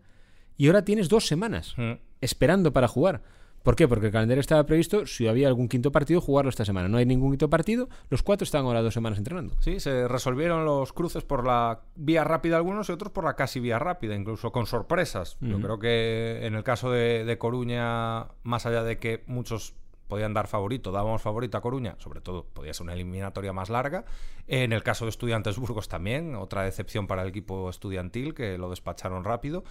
y 0.56 0.66
ahora 0.66 0.84
tienes 0.84 1.08
dos 1.08 1.26
semanas 1.26 1.74
Mm. 1.76 1.92
esperando 2.20 2.72
para 2.72 2.88
jugar. 2.88 3.22
¿Por 3.62 3.76
qué? 3.76 3.86
Porque 3.86 4.06
el 4.06 4.12
calendario 4.12 4.40
estaba 4.40 4.66
previsto, 4.66 5.06
si 5.06 5.28
había 5.28 5.46
algún 5.46 5.68
quinto 5.68 5.92
partido, 5.92 6.20
jugarlo 6.20 6.48
esta 6.48 6.64
semana. 6.64 6.88
No 6.88 6.98
hay 6.98 7.06
ningún 7.06 7.30
quinto 7.30 7.48
partido, 7.48 7.88
los 8.10 8.24
cuatro 8.24 8.42
están 8.44 8.64
ahora 8.64 8.82
dos 8.82 8.92
semanas 8.92 9.18
entrenando. 9.18 9.54
Sí, 9.60 9.78
se 9.78 10.08
resolvieron 10.08 10.64
los 10.64 10.92
cruces 10.92 11.22
por 11.22 11.46
la 11.46 11.82
vía 11.94 12.24
rápida 12.24 12.56
algunos 12.56 12.88
y 12.88 12.92
otros 12.92 13.12
por 13.12 13.22
la 13.22 13.36
casi 13.36 13.60
vía 13.60 13.78
rápida, 13.78 14.16
incluso 14.16 14.50
con 14.50 14.66
sorpresas. 14.66 15.36
Yo 15.40 15.60
creo 15.60 15.78
que 15.78 16.44
en 16.44 16.56
el 16.56 16.64
caso 16.64 16.90
de, 16.90 17.24
de 17.24 17.38
Coruña, 17.38 18.26
más 18.42 18.66
allá 18.66 18.82
de 18.82 18.98
que 18.98 19.22
muchos 19.28 19.74
podían 20.08 20.34
dar 20.34 20.48
favorito, 20.48 20.90
dábamos 20.90 21.22
favorito 21.22 21.56
a 21.56 21.60
Coruña, 21.62 21.94
sobre 21.98 22.20
todo 22.20 22.44
podía 22.52 22.74
ser 22.74 22.82
una 22.82 22.94
eliminatoria 22.94 23.52
más 23.52 23.70
larga. 23.70 24.04
En 24.48 24.72
el 24.72 24.82
caso 24.82 25.04
de 25.04 25.10
Estudiantes 25.10 25.56
Burgos 25.56 25.88
también, 25.88 26.34
otra 26.34 26.64
decepción 26.64 27.06
para 27.06 27.22
el 27.22 27.28
equipo 27.28 27.70
estudiantil, 27.70 28.34
que 28.34 28.58
lo 28.58 28.68
despacharon 28.70 29.22
rápido. 29.22 29.62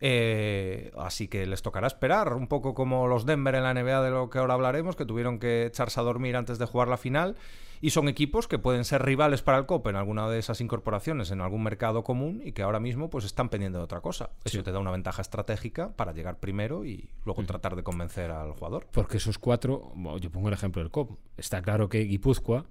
Eh, 0.00 0.92
así 0.96 1.26
que 1.28 1.46
les 1.46 1.62
tocará 1.62 1.86
esperar, 1.86 2.34
un 2.34 2.46
poco 2.46 2.74
como 2.74 3.06
los 3.08 3.26
Denver 3.26 3.54
en 3.56 3.64
la 3.64 3.74
NBA 3.74 4.02
de 4.02 4.10
lo 4.10 4.30
que 4.30 4.38
ahora 4.38 4.54
hablaremos, 4.54 4.94
que 4.96 5.04
tuvieron 5.04 5.38
que 5.38 5.66
echarse 5.66 5.98
a 6.00 6.02
dormir 6.04 6.36
antes 6.36 6.58
de 6.58 6.66
jugar 6.66 6.88
la 6.88 6.96
final. 6.96 7.36
Y 7.80 7.90
son 7.90 8.08
equipos 8.08 8.48
que 8.48 8.58
pueden 8.58 8.84
ser 8.84 9.02
rivales 9.04 9.42
para 9.42 9.56
el 9.56 9.66
COP 9.66 9.86
en 9.86 9.94
alguna 9.94 10.28
de 10.28 10.40
esas 10.40 10.60
incorporaciones, 10.60 11.30
en 11.30 11.40
algún 11.40 11.62
mercado 11.62 12.02
común, 12.02 12.42
y 12.44 12.50
que 12.50 12.62
ahora 12.62 12.80
mismo 12.80 13.08
pues 13.08 13.24
están 13.24 13.50
pendiendo 13.50 13.78
de 13.78 13.84
otra 13.84 14.00
cosa. 14.00 14.30
Eso 14.44 14.56
Sí. 14.58 14.62
te 14.64 14.72
da 14.72 14.80
una 14.80 14.90
ventaja 14.90 15.22
estratégica 15.22 15.92
para 15.94 16.12
llegar 16.12 16.40
primero 16.40 16.84
y 16.84 17.08
luego 17.24 17.44
tratar 17.44 17.76
de 17.76 17.84
convencer 17.84 18.32
al 18.32 18.50
jugador. 18.54 18.88
Porque 18.90 19.18
esos 19.18 19.38
cuatro, 19.38 19.92
yo 20.20 20.28
pongo 20.30 20.48
el 20.48 20.54
ejemplo 20.54 20.82
del 20.82 20.90
COP. 20.90 21.18
Está 21.36 21.62
claro 21.62 21.88
que 21.88 22.00
Guipúzcoa, 22.00 22.66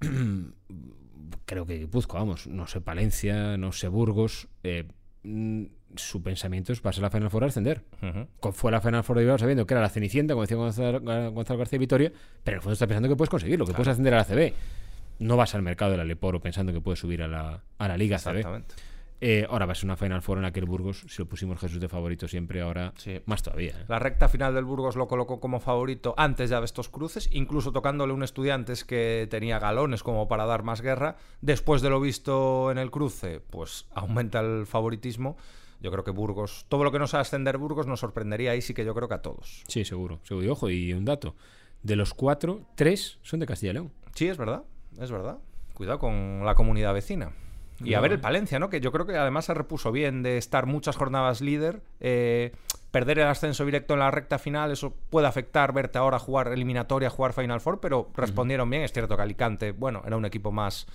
creo 1.46 1.66
que 1.66 1.78
Guipúzcoa, 1.78 2.20
vamos, 2.20 2.46
no 2.46 2.66
sé 2.66 2.80
Palencia, 2.80 3.56
no 3.56 3.72
sé 3.72 3.88
Burgos, 3.88 4.48
eh, 4.62 4.88
mm, 5.22 5.64
su 5.94 6.22
pensamiento 6.22 6.72
es 6.72 6.80
pasar 6.80 7.02
la 7.02 7.10
Final 7.10 7.30
Four 7.30 7.44
a 7.44 7.46
ascender. 7.46 7.82
Con- 8.40 8.52
Fue 8.52 8.70
la 8.72 8.80
Final 8.80 9.04
Four 9.04 9.16
de 9.18 9.22
Bilbao 9.24 9.38
sabiendo 9.38 9.66
que 9.66 9.74
era 9.74 9.80
la 9.80 9.88
Cenicienta, 9.88 10.34
como 10.34 10.42
decía 10.42 10.56
Gonzalo, 10.56 11.00
Gonzalo 11.32 11.58
García 11.58 11.78
Vitoria, 11.78 12.12
pero 12.42 12.56
en 12.56 12.58
el 12.58 12.62
fondo 12.62 12.72
está 12.74 12.86
pensando 12.86 13.08
que 13.08 13.16
puedes 13.16 13.30
conseguirlo, 13.30 13.64
que 13.66 13.72
puedes 13.72 13.88
ascender 13.88 14.14
a 14.14 14.18
la 14.18 14.24
CB. 14.24 14.52
No 15.20 15.36
vas 15.36 15.54
al 15.54 15.62
mercado 15.62 15.92
del 15.92 16.00
Aleporo 16.00 16.40
pensando 16.40 16.72
que 16.72 16.80
puedes 16.80 16.98
subir 17.00 17.22
a 17.22 17.28
la, 17.28 17.62
a 17.78 17.88
la 17.88 17.96
Liga 17.96 18.18
CB. 18.18 18.36
Exactamente. 18.36 18.74
Eh, 19.22 19.46
ahora 19.48 19.64
va 19.64 19.72
a 19.72 19.74
ser 19.74 19.86
una 19.86 19.96
Final 19.96 20.20
Four 20.20 20.36
en 20.36 20.42
la 20.42 20.52
que 20.52 20.60
el 20.60 20.66
Burgos, 20.66 21.06
si 21.08 21.22
lo 21.22 21.26
pusimos 21.26 21.58
Jesús 21.58 21.80
de 21.80 21.88
favorito 21.88 22.28
siempre, 22.28 22.60
ahora 22.60 22.92
Sí. 22.98 23.22
más 23.24 23.42
todavía. 23.42 23.70
¿eh? 23.70 23.84
La 23.88 23.98
recta 23.98 24.28
final 24.28 24.52
del 24.54 24.66
Burgos 24.66 24.94
lo 24.94 25.08
colocó 25.08 25.40
como 25.40 25.58
favorito 25.58 26.12
antes 26.18 26.50
ya 26.50 26.58
de 26.58 26.66
estos 26.66 26.90
cruces, 26.90 27.30
incluso 27.32 27.72
tocándole 27.72 28.12
un 28.12 28.22
estudiantes 28.22 28.84
que 28.84 29.26
tenía 29.30 29.58
galones 29.58 30.02
como 30.02 30.28
para 30.28 30.44
dar 30.44 30.64
más 30.64 30.82
guerra. 30.82 31.16
Después 31.40 31.80
de 31.80 31.88
lo 31.88 31.98
visto 31.98 32.70
en 32.70 32.76
el 32.76 32.90
cruce, 32.90 33.40
pues 33.40 33.86
aumenta 33.94 34.40
el 34.40 34.66
favoritismo. 34.66 35.38
Yo 35.80 35.90
creo 35.90 36.04
que 36.04 36.10
Burgos, 36.10 36.66
todo 36.68 36.84
lo 36.84 36.92
que 36.92 36.98
nos 36.98 37.14
haga 37.14 37.22
ascender 37.22 37.58
Burgos 37.58 37.86
nos 37.86 38.00
sorprendería 38.00 38.52
ahí 38.52 38.62
sí 38.62 38.74
que 38.74 38.84
yo 38.84 38.94
creo 38.94 39.08
que 39.08 39.14
a 39.14 39.22
todos. 39.22 39.62
Sí, 39.68 39.84
seguro. 39.84 40.20
seguro. 40.24 40.46
Y 40.46 40.48
ojo, 40.48 40.70
y 40.70 40.92
un 40.92 41.04
dato. 41.04 41.34
De 41.82 41.96
los 41.96 42.14
cuatro, 42.14 42.62
tres 42.74 43.18
son 43.22 43.40
de 43.40 43.46
Castilla 43.46 43.70
y 43.70 43.74
León. 43.74 43.92
Sí, 44.14 44.28
es 44.28 44.38
verdad, 44.38 44.64
es 44.98 45.10
verdad. 45.10 45.38
Cuidado 45.74 45.98
con 45.98 46.42
la 46.44 46.54
comunidad 46.54 46.94
vecina. 46.94 47.32
Y 47.84 47.94
a 47.94 48.00
ver 48.00 48.12
el. 48.12 48.20
Palencia, 48.20 48.58
¿no? 48.58 48.70
Que 48.70 48.80
yo 48.80 48.90
creo 48.90 49.06
que 49.06 49.16
además 49.16 49.44
se 49.44 49.54
repuso 49.54 49.92
bien 49.92 50.22
de 50.22 50.38
estar 50.38 50.66
muchas 50.66 50.96
jornadas 50.96 51.42
líder. 51.42 51.82
eh, 52.00 52.52
perder 52.90 53.18
el 53.18 53.26
ascenso 53.26 53.66
directo 53.66 53.92
en 53.92 54.00
la 54.00 54.10
recta 54.10 54.38
final, 54.38 54.72
eso 54.72 54.94
puede 55.10 55.26
afectar 55.26 55.74
verte 55.74 55.98
ahora 55.98 56.18
jugar 56.18 56.48
eliminatoria, 56.48 57.10
jugar 57.10 57.34
Final 57.34 57.60
Four, 57.60 57.78
pero 57.78 58.10
respondieron 58.16 58.70
bien. 58.70 58.84
Es 58.84 58.92
cierto 58.94 59.16
que 59.16 59.22
Alicante, 59.22 59.72
bueno, 59.72 60.00
era 60.06 60.16
un 60.16 60.24
equipo 60.24 60.50
más 60.50 60.86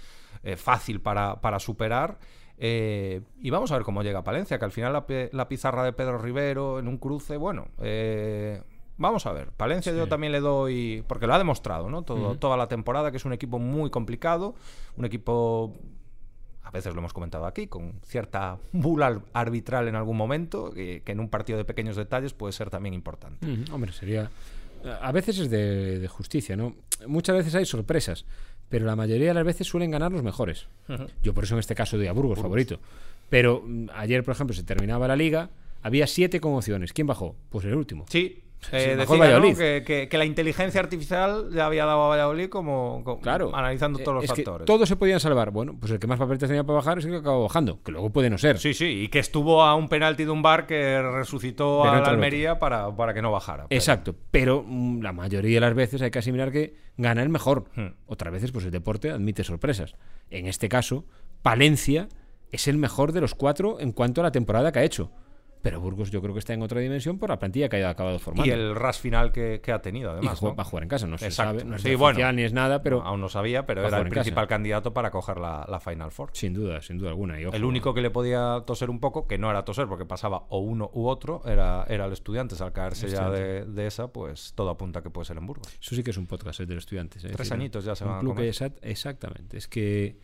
eh, 0.42 0.56
fácil 0.56 1.00
para, 1.00 1.40
para 1.42 1.60
superar. 1.60 2.18
Eh, 2.64 3.22
y 3.42 3.50
vamos 3.50 3.72
a 3.72 3.76
ver 3.76 3.84
cómo 3.84 4.04
llega 4.04 4.24
Palencia, 4.24 4.60
que 4.60 4.66
al 4.66 4.72
final 4.72 4.94
la, 4.94 5.06
la 5.32 5.48
pizarra 5.48 5.84
de 5.84 5.94
Pedro 5.94 6.20
Rivero 6.20 6.78
en 6.78 6.88
un 6.88 6.98
cruce, 7.00 7.36
bueno, 7.38 7.70
eh, 7.82 8.62
vamos 8.98 9.26
a 9.26 9.32
ver. 9.34 9.50
Palencia 9.50 9.92
yo 9.94 10.08
también 10.08 10.32
le 10.32 10.40
doy, 10.42 11.04
porque 11.08 11.26
lo 11.26 11.34
ha 11.34 11.38
demostrado, 11.40 11.90
¿no? 11.90 12.04
Todo, 12.04 12.38
Toda 12.38 12.58
la 12.58 12.68
temporada, 12.68 13.10
que 13.10 13.18
es 13.18 13.26
un 13.26 13.34
equipo 13.34 13.58
muy 13.58 13.90
complicado, 13.90 14.54
un 14.96 15.06
equipo 15.06 15.76
a 16.64 16.70
veces 16.70 16.94
lo 16.94 17.00
hemos 17.00 17.12
comentado 17.14 17.48
aquí, 17.48 17.66
con 17.68 18.00
cierta 18.06 18.60
bula 18.72 19.08
ar- 19.08 19.22
arbitral 19.34 19.88
en 19.88 19.96
algún 19.96 20.16
momento, 20.16 20.72
que, 20.72 21.02
que 21.04 21.12
en 21.14 21.20
un 21.20 21.30
partido 21.30 21.58
de 21.58 21.66
pequeños 21.66 21.96
detalles 21.96 22.34
puede 22.34 22.54
ser 22.54 22.70
también 22.70 22.94
importante. 22.94 23.46
Ujú, 23.46 23.74
Hombre, 23.76 23.92
sería. 23.92 24.30
A 25.02 25.12
veces 25.12 25.38
es 25.40 25.50
de, 25.50 26.00
de 26.00 26.08
justicia, 26.08 26.56
¿no? 26.56 26.76
Muchas 27.08 27.36
veces 27.36 27.54
hay 27.56 27.66
sorpresas, 27.66 28.26
pero 28.72 28.86
la 28.86 28.96
mayoría 28.96 29.28
de 29.28 29.34
las 29.34 29.44
veces 29.44 29.68
suelen 29.68 29.92
ganar 29.92 30.12
los 30.14 30.24
mejores. 30.24 30.66
Yo 31.22 31.34
por 31.34 31.44
eso 31.44 31.56
en 31.56 31.60
este 31.60 31.76
caso 31.76 31.98
doy 31.98 32.08
a 32.08 32.14
Burgos, 32.14 32.40
favorito. 32.40 32.80
Pero 33.30 33.64
mm, 33.64 33.90
ayer, 33.94 34.24
por 34.24 34.34
ejemplo, 34.34 34.56
se 34.56 34.64
terminaba 34.64 35.10
la 35.10 35.18
liga, 35.18 35.50
había 35.84 36.08
siete 36.08 36.40
conmociones. 36.40 36.94
¿Quién 36.94 37.06
bajó? 37.06 37.36
Pues 37.50 37.66
el 37.66 37.76
último. 37.76 38.06
Sí, 38.08 38.42
eh, 38.72 38.96
decía, 38.96 39.40
¿no? 39.40 39.56
Que, 39.58 39.84
que- 39.86 40.08
que 40.10 40.18
la 40.18 40.26
inteligencia 40.26 40.80
artificial 40.82 41.50
ya 41.52 41.66
había 41.66 41.86
dado 41.86 42.04
a 42.04 42.08
Valladolid 42.10 42.50
como, 42.50 43.02
como- 43.04 43.20
Claro. 43.22 43.56
analizando 43.56 44.00
todos 44.00 44.16
los 44.16 44.24
Es 44.26 44.32
que 44.32 44.44
factores. 44.44 44.66
todos 44.66 44.88
se 44.88 44.96
podían 44.96 45.20
salvar. 45.20 45.52
Bueno, 45.52 45.76
pues 45.80 45.92
el 45.92 46.00
que 46.00 46.08
más 46.08 46.20
papeletas 46.20 46.48
tenía 46.50 46.64
para 46.64 46.76
bajar 46.78 47.00
es 47.00 47.06
el 47.06 47.12
que 47.12 47.18
acabó 47.18 47.44
bajando, 47.44 47.82
que 47.84 47.92
luego 47.92 48.10
puede 48.12 48.30
no 48.30 48.38
ser. 48.38 48.60
Sí, 48.60 48.74
sí, 48.74 48.86
y 49.04 49.08
que 49.10 49.20
estuvo 49.20 49.64
a 49.64 49.74
un 49.76 49.90
penalti 49.90 50.26
de 50.26 50.32
un 50.32 50.42
bar 50.42 50.68
que 50.68 51.02
resucitó 51.02 51.84
a 51.84 52.00
la 52.02 52.08
Almería 52.10 52.60
para, 52.60 52.96
para 52.96 53.14
que 53.14 53.22
no 53.22 53.32
bajara. 53.32 53.66
Pero- 53.68 53.78
Exacto, 53.80 54.16
pero 54.32 54.64
mm, 54.66 55.02
la 55.02 55.12
mayoría 55.14 55.56
de 55.56 55.62
las 55.62 55.74
veces 55.74 56.02
hay 56.02 56.12
que 56.12 56.20
asimilar 56.20 56.52
que 56.52 56.76
gana 56.98 57.24
el 57.24 57.30
mejor. 57.30 57.66
Hmm. 57.76 57.94
Otras 58.06 58.32
veces, 58.34 58.52
pues 58.52 58.66
el 58.66 58.72
deporte 58.72 59.10
admite 59.12 59.44
sorpresas. 59.44 59.96
En 60.30 60.46
este 60.48 60.70
caso, 60.70 61.06
Palencia 61.42 62.08
es 62.52 62.68
el 62.68 62.78
mejor 62.78 63.12
de 63.14 63.22
los 63.22 63.34
cuatro 63.34 63.80
en 63.80 63.92
cuanto 63.92 64.22
a 64.22 64.24
la 64.24 64.32
temporada 64.32 64.72
que 64.72 64.80
ha 64.80 64.84
hecho. 64.84 65.12
Pero 65.62 65.80
Burgos 65.80 66.10
yo 66.10 66.22
creo 66.22 66.34
que 66.34 66.40
está 66.40 66.54
en 66.54 66.64
otra 66.64 66.80
dimensión 66.80 67.20
por 67.20 67.30
la 67.30 67.38
plantilla 67.38 67.70
que 67.70 67.84
ha 67.84 67.90
acabado 67.92 68.18
formando. 68.18 68.48
Y 68.48 68.52
el 68.52 68.76
ras 68.76 69.00
final 69.00 69.32
que, 69.32 69.62
que 69.64 69.72
ha 69.72 69.80
tenido, 69.80 70.10
Y 70.10 70.14
además. 70.14 70.42
¿no? 70.42 70.56
va 70.56 70.64
a 70.64 70.66
jugar 70.66 70.82
en 70.84 70.90
casa, 70.90 71.06
no 71.06 71.18
se 71.20 71.26
Exacto. 71.28 71.60
sabe, 71.60 71.70
no 71.70 71.76
es 71.76 71.84
Sí, 71.84 71.90
ni 71.90 71.96
bueno. 71.96 72.14
oficial 72.16 72.36
ni 72.36 72.42
es 72.42 72.52
nada, 72.54 72.82
pero 72.82 73.04
Aún 73.04 73.22
no 73.22 73.30
sabía, 73.30 73.66
pero 73.68 73.82
era 73.82 73.98
el 74.00 74.04
casa. 74.06 74.10
principal 74.10 74.48
candidato 74.48 74.92
para 74.94 75.12
coger 75.12 75.38
la, 75.38 75.66
la 75.70 75.80
Final 75.80 76.12
Four. 76.12 76.32
sin 76.34 76.54
duda, 76.56 76.82
sin 76.82 76.98
duda 76.98 77.10
alguna. 77.10 77.40
Y 77.40 77.46
ojo, 77.46 77.56
El 77.56 77.64
único 77.64 77.94
que 77.94 78.02
le 78.02 78.10
podía 78.10 78.64
toser 78.66 78.90
un 78.90 79.00
poco, 79.00 79.28
que 79.28 79.38
no 79.38 79.52
era 79.52 79.64
toser 79.64 79.86
porque 79.88 80.06
pasaba 80.06 80.46
o 80.50 80.58
uno 80.60 80.90
u 80.94 81.08
otro, 81.08 81.44
era, 81.46 81.86
era 81.88 82.06
el 82.06 82.14
Estudiantes. 82.14 82.60
Al 82.62 82.74
caerse 82.74 83.08
ya 83.08 83.30
de, 83.30 83.66
de 83.66 83.86
esa, 83.88 84.12
pues 84.12 84.54
todo 84.56 84.72
apunta 84.72 85.04
que 85.04 85.12
puede 85.12 85.26
ser 85.26 85.38
en 85.38 85.46
Burgos. 85.46 85.68
Eso 85.80 85.96
sí 85.96 86.02
que 86.04 86.10
es 86.10 86.18
un 86.18 86.26
podcast 86.26 86.60
eh, 86.62 86.66
de 86.66 86.74
los 86.74 86.84
estudiantes. 86.86 87.24
eh. 87.24 87.28
Es 87.28 87.34
Tres 87.36 87.50
decir, 87.50 87.54
añitos 87.62 87.86
ya 87.86 87.94
se 87.96 88.04
van 88.04 88.18
a 88.18 88.20
comer. 88.22 88.52
exact- 88.52 88.80
exactamente. 88.82 89.58
Es 89.58 89.68
que 89.68 90.18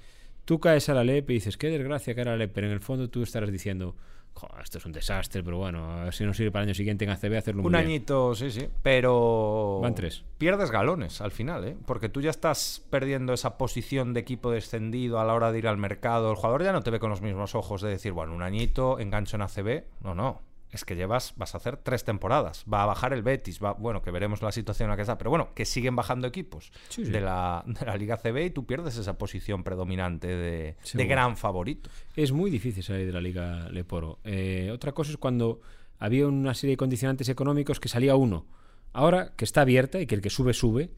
tú 0.46 0.60
caes 0.60 0.90
a 0.90 0.94
la 0.96 1.04
LEP 1.04 1.30
y 1.30 1.34
dices, 1.36 1.58
qué 1.58 1.68
desgracia 1.70 2.16
caer 2.16 2.30
a 2.30 2.32
la 2.32 2.38
LEP, 2.38 2.54
pero 2.54 2.68
en 2.68 2.74
el 2.74 2.80
fondo 2.80 3.10
tú 3.10 3.22
estarás 3.22 3.52
diciendo, 3.52 3.96
"Jo, 4.40 4.48
esto 4.62 4.78
es 4.78 4.86
un 4.86 4.92
desastre, 4.92 5.44
pero 5.44 5.58
bueno, 5.58 5.92
a 5.92 6.04
ver 6.06 6.14
si 6.14 6.24
nos 6.26 6.38
sirve 6.38 6.52
para 6.52 6.64
el 6.64 6.70
año 6.70 6.76
siguiente 6.76 7.06
en 7.06 7.12
ACB 7.12 7.38
hacerlo 7.38 7.62
Un 7.64 7.72
muy 7.72 7.80
bien". 7.82 7.86
añito, 7.86 8.36
sí, 8.36 8.52
sí. 8.52 8.68
Pero. 8.84 9.80
Van 9.82 9.96
tres. 9.96 10.24
Pierdes 10.38 10.72
galones 10.72 11.22
al 11.22 11.32
final, 11.32 11.64
¿eh? 11.66 11.76
Porque 11.86 12.10
tú 12.10 12.22
ya 12.22 12.30
estás 12.30 12.86
perdiendo 12.90 13.34
esa 13.34 13.58
posición 13.58 14.14
de 14.14 14.20
equipo 14.20 14.52
descendido 14.52 15.20
a 15.20 15.26
la 15.26 15.34
hora 15.34 15.52
de 15.52 15.58
ir 15.60 15.68
al 15.68 15.78
mercado. 15.78 16.30
El 16.30 16.36
jugador 16.36 16.64
ya 16.64 16.72
no 16.72 16.82
te 16.84 16.92
ve 16.92 17.00
con 17.00 17.10
los 17.10 17.22
mismos 17.22 17.56
ojos 17.56 17.82
de 17.82 17.90
decir, 17.90 18.12
bueno, 18.12 18.34
un 18.36 18.44
añito, 18.44 19.00
engancho 19.00 19.36
en 19.38 19.42
ACB. 19.42 19.84
No, 20.04 20.14
no. 20.16 20.42
Es 20.70 20.84
que 20.84 20.96
llevas, 20.96 21.34
vas 21.38 21.54
a 21.54 21.60
hacer 21.60 21.78
tres 21.78 22.04
temporadas. 22.04 22.66
Va 22.72 22.84
a 22.84 22.86
bajar 22.86 23.14
el 23.14 23.24
Betis. 23.24 23.64
Va, 23.64 23.74
bueno, 23.74 24.02
que 24.02 24.12
veremos 24.12 24.42
la 24.42 24.52
situación 24.52 24.88
en 24.88 24.92
la 24.92 24.96
que 24.98 25.04
está. 25.04 25.18
Pero 25.18 25.30
bueno, 25.30 25.54
que 25.54 25.66
siguen 25.66 25.96
bajando 25.96 26.28
equipos 26.28 26.72
Sí, 26.90 27.06
sí. 27.06 27.12
De, 27.12 27.22
la, 27.22 27.64
de 27.66 27.86
la 27.86 27.96
Liga 27.96 28.18
CB 28.18 28.46
y 28.46 28.50
tú 28.50 28.66
pierdes 28.66 28.98
esa 28.98 29.18
posición 29.18 29.64
predominante 29.64 30.28
de, 30.28 30.76
gran 30.94 31.38
favorito. 31.38 31.90
Es 32.16 32.32
muy 32.32 32.52
difícil 32.52 32.84
salir 32.84 33.06
de 33.06 33.14
la 33.14 33.22
Liga 33.22 33.70
Leporo. 33.70 34.20
Eh, 34.24 34.70
otra 34.74 34.92
cosa 34.92 35.12
es 35.12 35.18
cuando 35.18 35.62
había 36.00 36.28
una 36.28 36.54
serie 36.54 36.74
de 36.74 36.78
condicionantes 36.78 37.30
económicos 37.30 37.80
que 37.80 37.88
salía 37.88 38.16
uno. 38.16 38.46
Ahora 38.94 39.34
que 39.36 39.46
está 39.46 39.62
abierta 39.62 40.00
y 40.00 40.08
que 40.08 40.16
el 40.16 40.22
que 40.22 40.30
sube, 40.30 40.54
sube, 40.54 40.92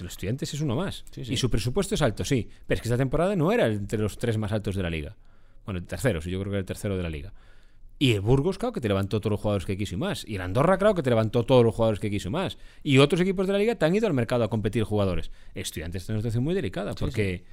el 0.00 0.06
Estudiantes 0.06 0.54
es 0.54 0.60
uno 0.60 0.76
más. 0.76 1.04
Y 1.16 1.36
su 1.36 1.50
presupuesto 1.50 1.94
es 1.94 2.02
alto, 2.02 2.24
sí. 2.24 2.48
Pero 2.66 2.76
es 2.76 2.82
que 2.82 2.88
esta 2.88 2.96
temporada 2.96 3.36
no 3.36 3.52
era 3.52 3.66
entre 3.66 3.98
los 3.98 4.16
tres 4.16 4.38
más 4.38 4.52
altos 4.52 4.74
de 4.74 4.82
la 4.82 4.90
Liga. 4.90 5.16
Bueno, 5.64 5.78
el 5.78 5.86
tercero, 5.86 6.20
sí, 6.20 6.30
yo 6.30 6.40
creo 6.40 6.50
que 6.50 6.56
era 6.56 6.60
el 6.60 6.66
tercero 6.66 6.96
de 6.96 7.02
la 7.02 7.10
Liga. 7.10 7.32
Y 8.02 8.12
el 8.14 8.20
Burgos, 8.20 8.58
claro, 8.58 8.72
que 8.72 8.80
te 8.80 8.88
levantó 8.88 9.20
todos 9.20 9.30
los 9.32 9.40
jugadores 9.40 9.64
que 9.66 9.76
quiso 9.76 9.94
y 9.94 9.98
más. 9.98 10.24
Y 10.26 10.34
el 10.34 10.40
Andorra, 10.40 10.76
claro, 10.78 10.94
que 10.94 11.02
te 11.02 11.10
levantó 11.10 11.44
todos 11.44 11.64
los 11.64 11.74
jugadores 11.74 12.00
que 12.00 12.10
quiso 12.10 12.28
y 12.28 12.32
más. 12.32 12.58
Y 12.82 12.98
otros 12.98 13.20
equipos 13.20 13.46
de 13.46 13.52
la 13.52 13.58
Liga 13.60 13.74
te 13.76 13.84
han 13.84 13.94
ido 13.94 14.06
al 14.06 14.12
mercado 14.14 14.42
a 14.44 14.48
competir 14.50 14.82
jugadores. 14.82 15.30
Estudiantes 15.54 16.08
en 16.08 16.14
una 16.16 16.20
situación 16.22 16.42
muy 16.42 16.54
delicada 16.54 16.94
porque 16.94 17.44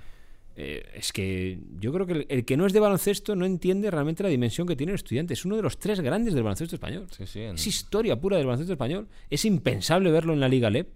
eh, 0.56 0.84
es 0.96 1.12
que 1.14 1.60
yo 1.80 1.94
creo 1.94 2.06
que 2.08 2.14
el, 2.14 2.26
el 2.30 2.46
que 2.46 2.58
no 2.58 2.66
es 2.66 2.74
de 2.74 2.80
baloncesto 2.80 3.36
no 3.36 3.46
entiende 3.46 3.92
realmente 3.92 4.24
la 4.24 4.30
dimensión 4.30 4.68
que 4.68 4.76
tiene 4.76 4.92
el 4.92 4.96
estudiante. 4.96 5.34
Es 5.36 5.46
uno 5.46 5.56
de 5.56 5.62
los 5.62 5.78
tres 5.78 6.00
grandes 6.02 6.34
del 6.34 6.44
baloncesto 6.44 6.76
español. 6.76 7.06
Sí, 7.16 7.28
sí, 7.28 7.42
en- 7.42 7.56
Es 7.56 7.68
historia 7.68 8.20
pura 8.20 8.38
del 8.38 8.46
baloncesto 8.48 8.74
español. 8.74 9.08
Es 9.30 9.46
impensable 9.46 10.10
verlo 10.12 10.34
en 10.34 10.40
la 10.40 10.50
Liga 10.50 10.70
LEP. 10.70 10.90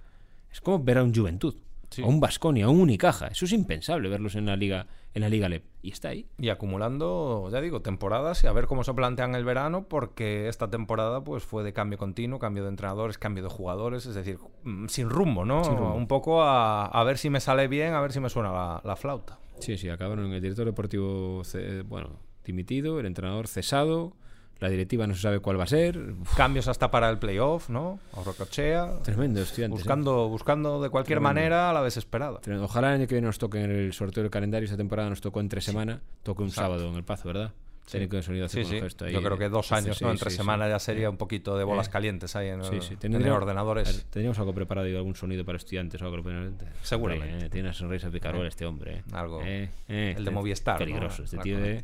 Es 0.51 0.61
como 0.61 0.83
ver 0.83 0.97
a 0.97 1.03
un 1.03 1.13
Juventud, 1.13 1.55
Sí. 1.93 2.01
a 2.01 2.07
un 2.07 2.19
Basconia, 2.19 2.65
a 2.65 2.69
un 2.69 2.79
Unicaja. 2.79 3.27
Eso 3.27 3.45
es 3.45 3.51
impensable 3.51 4.09
verlos 4.09 4.35
en 4.35 4.47
la 4.47 4.55
Liga, 4.55 4.87
en 5.13 5.21
la 5.21 5.29
Liga 5.29 5.47
LEP. 5.47 5.63
Y 5.81 5.91
está 5.91 6.09
ahí. 6.09 6.27
Y 6.39 6.49
acumulando, 6.49 7.49
ya 7.51 7.61
digo, 7.61 7.81
temporadas 7.81 8.43
y 8.43 8.47
a 8.47 8.51
ver 8.51 8.65
cómo 8.65 8.83
se 8.83 8.93
plantean 8.93 9.35
el 9.35 9.45
verano, 9.45 9.87
porque 9.87 10.47
esta 10.47 10.69
temporada 10.69 11.23
pues 11.23 11.43
fue 11.43 11.63
de 11.63 11.71
cambio 11.73 11.97
continuo, 11.97 12.39
cambio 12.39 12.63
de 12.63 12.69
entrenadores, 12.69 13.17
cambio 13.17 13.43
de 13.43 13.49
jugadores, 13.49 14.05
es 14.05 14.15
decir, 14.15 14.39
mm, 14.63 14.87
sin 14.87 15.09
rumbo, 15.09 15.45
¿no? 15.45 15.63
Sin 15.63 15.77
rumbo. 15.77 15.93
Un 15.93 16.07
poco 16.07 16.41
a, 16.41 16.85
a 16.87 17.03
ver 17.03 17.17
si 17.17 17.29
me 17.29 17.39
sale 17.39 17.67
bien, 17.67 17.93
a 17.93 18.01
ver 18.01 18.11
si 18.11 18.19
me 18.19 18.29
suena 18.29 18.51
la, 18.51 18.81
la 18.83 18.95
flauta. 18.95 19.39
Sí, 19.59 19.77
sí, 19.77 19.87
acabaron 19.89 20.25
en 20.25 20.33
el 20.33 20.41
director 20.41 20.65
deportivo, 20.65 21.43
bueno, 21.85 22.19
dimitido, 22.43 22.99
el 22.99 23.05
entrenador 23.05 23.47
cesado, 23.47 24.15
la 24.59 24.69
directiva 24.69 25.05
no 25.07 25.13
se 25.13 25.21
sabe 25.21 25.39
cuál 25.39 25.59
va 25.59 25.63
a 25.65 25.67
ser. 25.67 25.97
Uf, 25.97 26.35
Cambios 26.35 26.67
hasta 26.67 26.89
para 26.89 27.09
el 27.09 27.17
playoff, 27.19 27.69
¿no? 27.69 27.99
Orocochea. 28.13 28.99
tremendo 29.03 29.41
estudiante. 29.41 29.75
Buscando, 29.75 30.29
buscando 30.29 30.81
de 30.81 30.89
cualquier 30.89 31.17
Tremendo. 31.17 31.33
manera 31.41 31.69
a 31.69 31.73
la 31.73 31.83
desesperada. 31.83 32.39
Tremendo. 32.39 32.65
Ojalá 32.65 32.89
el 32.89 33.01
año 33.01 33.07
que 33.07 33.15
viene 33.15 33.27
nos 33.27 33.37
toque 33.39 33.61
en 33.63 33.71
el 33.71 33.93
sorteo 33.93 34.23
del 34.23 34.31
calendario. 34.31 34.65
Esta 34.65 34.77
temporada 34.77 35.09
nos 35.09 35.19
tocó 35.21 35.39
entre 35.41 35.59
semana. 35.61 36.01
Toque 36.23 36.43
un 36.43 36.49
Exacto. 36.49 36.69
sábado 36.73 36.89
en 36.89 36.95
el 36.95 37.03
Pazo, 37.03 37.27
¿verdad? 37.27 37.51
Técnico 37.91 38.15
de 38.15 38.23
sonido 38.23 38.45
hace 38.45 38.63
Sí, 38.63 38.69
sí. 38.75 38.79
gesto 38.79 39.03
ahí. 39.03 39.11
Yo 39.11 39.21
creo 39.21 39.37
que 39.37 39.49
dos 39.49 39.69
años, 39.73 39.97
Sí, 39.97 40.05
¿no? 40.05 40.11
sí, 40.11 40.13
Entre 40.13 40.29
sí, 40.31 40.37
semana 40.37 40.65
sí. 40.65 40.69
ya 40.71 40.79
sería 40.79 41.05
Eh, 41.07 41.09
un 41.09 41.17
poquito 41.17 41.57
de 41.57 41.65
bolas 41.65 41.89
eh. 41.89 41.91
calientes 41.91 42.33
ahí 42.37 42.47
en, 42.47 42.63
Sí, 42.63 42.77
sí. 42.79 42.95
en 43.01 43.29
ordenadores. 43.29 44.05
Tendríamos 44.09 44.39
algo 44.39 44.53
preparado 44.53 44.87
y 44.87 44.95
algún 44.95 45.15
sonido 45.15 45.43
para 45.43 45.57
estudiantes 45.57 46.01
o 46.01 46.05
algo. 46.05 46.23
pero- 46.23 46.49
Seguramente. 46.81 47.47
Eh, 47.47 47.49
tiene 47.49 47.67
una 47.67 47.73
sonrisa 47.73 48.09
picarola 48.09 48.47
este 48.47 48.65
hombre. 48.65 48.99
eh. 48.99 49.03
Algo- 49.11 49.41
Eh, 49.43 49.69
eh, 49.89 50.13
el 50.15 50.23
de 50.23 50.31
Movistar, 50.31 50.75
¿no? 50.75 50.79
Peligroso. 50.79 51.23
Este 51.23 51.37
tío 51.39 51.57
de- 51.59 51.83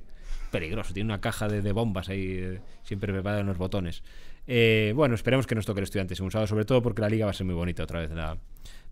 peligroso. 0.49 0.93
Tiene 0.93 1.07
una 1.07 1.21
caja 1.21 1.47
de, 1.47 1.61
de 1.61 1.71
bombas 1.71 2.09
ahí 2.09 2.25
eh, 2.39 2.61
siempre 2.83 3.11
preparada 3.13 3.41
en 3.41 3.47
los 3.47 3.57
botones. 3.57 4.03
Eh, 4.47 4.93
bueno, 4.95 5.15
esperemos 5.15 5.45
que 5.47 5.55
nos 5.55 5.65
toque 5.65 5.79
el 5.79 5.83
estudiantes 5.83 6.19
en 6.19 6.25
un 6.25 6.31
sábado, 6.31 6.47
sobre 6.47 6.65
todo 6.65 6.81
porque 6.81 7.01
la 7.01 7.09
liga 7.09 7.25
va 7.25 7.31
a 7.31 7.33
ser 7.35 7.45
muy 7.45 7.55
bonita 7.55 7.83
otra 7.83 7.99
vez. 8.01 8.11
La, 8.11 8.37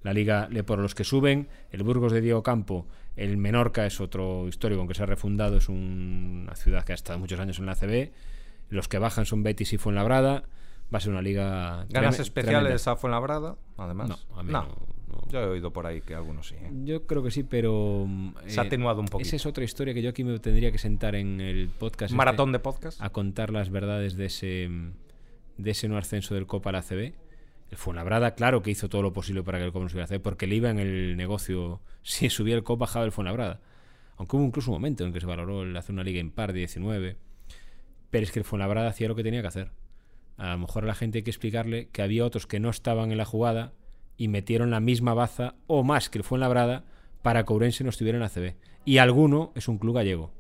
la 0.04 0.14
liga 0.14 0.48
por 0.66 0.80
los 0.80 0.94
que 0.96 1.04
suben, 1.04 1.48
el 1.72 1.84
Burgos 1.84 2.12
de 2.12 2.22
Diego 2.22 2.44
Campo, 2.44 2.86
el 3.16 3.38
Menorca 3.38 3.86
es 3.86 4.00
otro 4.00 4.48
histórico, 4.48 4.80
aunque 4.82 4.94
se 4.94 5.04
ha 5.04 5.08
refundado, 5.08 5.58
es 5.58 5.68
un- 5.70 6.42
una 6.44 6.56
ciudad 6.56 6.84
que 6.84 6.92
ha 6.92 6.96
estado 6.96 7.18
muchos 7.18 7.40
años 7.40 7.58
en 7.60 7.66
la 7.66 7.76
CB. 7.76 8.12
Los 8.70 8.88
que 8.88 9.00
bajan 9.00 9.26
son 9.26 9.42
Betis 9.44 9.74
y 9.74 9.78
Fuenlabrada. 9.78 10.44
Va 10.94 11.00
a 11.00 11.02
ser 11.02 11.12
una 11.12 11.22
liga. 11.22 11.86
Ganas 11.90 12.16
especiales 12.22 12.88
a 12.88 12.96
Fuenlabrada, 12.96 13.56
además. 13.78 14.10
No, 14.10 14.38
a 14.40 14.44
mí 14.44 14.52
no, 14.52 14.62
no. 14.64 14.97
Yo 15.30 15.40
he 15.42 15.46
oído 15.46 15.72
por 15.72 15.86
ahí 15.86 16.02
que 16.02 16.16
algunos 16.16 16.48
sí. 16.48 16.56
¿eh? 16.56 16.70
Yo 16.84 17.06
creo 17.06 17.24
que 17.24 17.32
sí, 17.32 17.44
pero. 17.44 18.06
mm, 18.08 18.34
Se 18.48 18.60
ha 18.60 18.64
atenuado 18.64 19.02
un 19.02 19.08
poquito. 19.08 19.28
Esa 19.28 19.36
es 19.36 19.46
otra 19.46 19.64
historia 19.64 19.94
que 19.94 20.02
yo 20.02 20.10
aquí 20.10 20.24
me 20.24 20.38
tendría 20.40 20.72
que 20.72 20.78
sentar 20.78 21.16
en 21.16 21.42
el 21.42 21.70
podcast. 21.70 22.04
este 22.12 22.16
Maratón 22.18 22.52
de 22.52 22.60
podcast. 22.60 23.02
A 23.02 23.10
contar 23.10 23.52
las 23.52 23.70
verdades 23.70 24.16
de 24.16 24.26
ese, 24.26 24.70
de 25.58 25.72
ese 25.72 25.88
no 25.88 25.98
ascenso 25.98 26.34
del 26.36 26.46
Copa 26.48 26.70
a 26.70 26.74
la 26.74 26.82
CB. 26.82 27.14
El 27.70 27.78
Fuenlabrada, 27.78 28.34
claro 28.36 28.62
que 28.62 28.72
hizo 28.72 28.88
todo 28.88 29.02
lo 29.02 29.12
posible 29.12 29.44
para 29.44 29.58
que 29.58 29.66
el 29.66 29.72
Copa 29.74 29.84
no 29.84 29.90
subiera 29.90 30.06
a 30.06 30.08
CB, 30.08 30.22
porque 30.22 30.48
le 30.48 30.56
iba 30.56 30.70
en 30.70 30.80
el 30.80 31.18
negocio. 31.18 31.82
Si 32.08 32.30
subía 32.30 32.56
el 32.56 32.64
Copa, 32.64 32.86
bajaba 32.86 33.04
el 33.06 33.12
Fuenlabrada. 33.12 33.60
Aunque 34.16 34.38
hubo 34.38 34.46
incluso 34.46 34.72
un 34.72 34.76
momento 34.78 35.04
en 35.06 35.12
que 35.12 35.20
se 35.20 35.26
valoró 35.26 35.64
el 35.64 35.76
hacer 35.76 35.94
una 35.94 36.04
liga 36.06 36.20
impar 36.22 36.54
de 36.54 36.60
19. 36.60 37.18
Pero 38.10 38.24
es 38.24 38.32
que 38.32 38.40
el 38.40 38.46
Fuenlabrada 38.46 38.88
hacía 38.90 39.10
lo 39.10 39.16
que 39.16 39.24
tenía 39.24 39.42
que 39.42 39.48
hacer. 39.48 39.72
A 40.38 40.52
lo 40.52 40.60
mejor 40.60 40.86
a 40.86 40.88
la 40.88 40.96
gente 40.96 41.18
hay 41.18 41.24
que 41.24 41.32
explicarle 41.32 41.90
que 41.90 42.02
había 42.02 42.24
otros 42.24 42.48
que 42.48 42.60
no 42.62 42.70
estaban 42.70 43.12
en 43.12 43.18
la 43.18 43.26
jugada 43.26 43.74
y 44.18 44.28
metieron 44.28 44.72
la 44.72 44.80
misma 44.80 45.14
baza 45.14 45.56
o 45.68 45.84
más 45.84 46.10
que 46.10 46.18
el 46.18 46.24
Fuenlabrada 46.24 46.86
para 47.22 47.46
que 47.46 47.54
Ourense 47.54 47.84
no 47.84 47.90
estuviera 47.90 48.18
en 48.18 48.24
la 48.24 48.30
CB. 48.30 48.56
Y 48.86 48.98
alguno 48.98 49.52
es 49.56 49.68
un 49.68 49.78
club 49.78 49.96
gallego. 49.96 50.32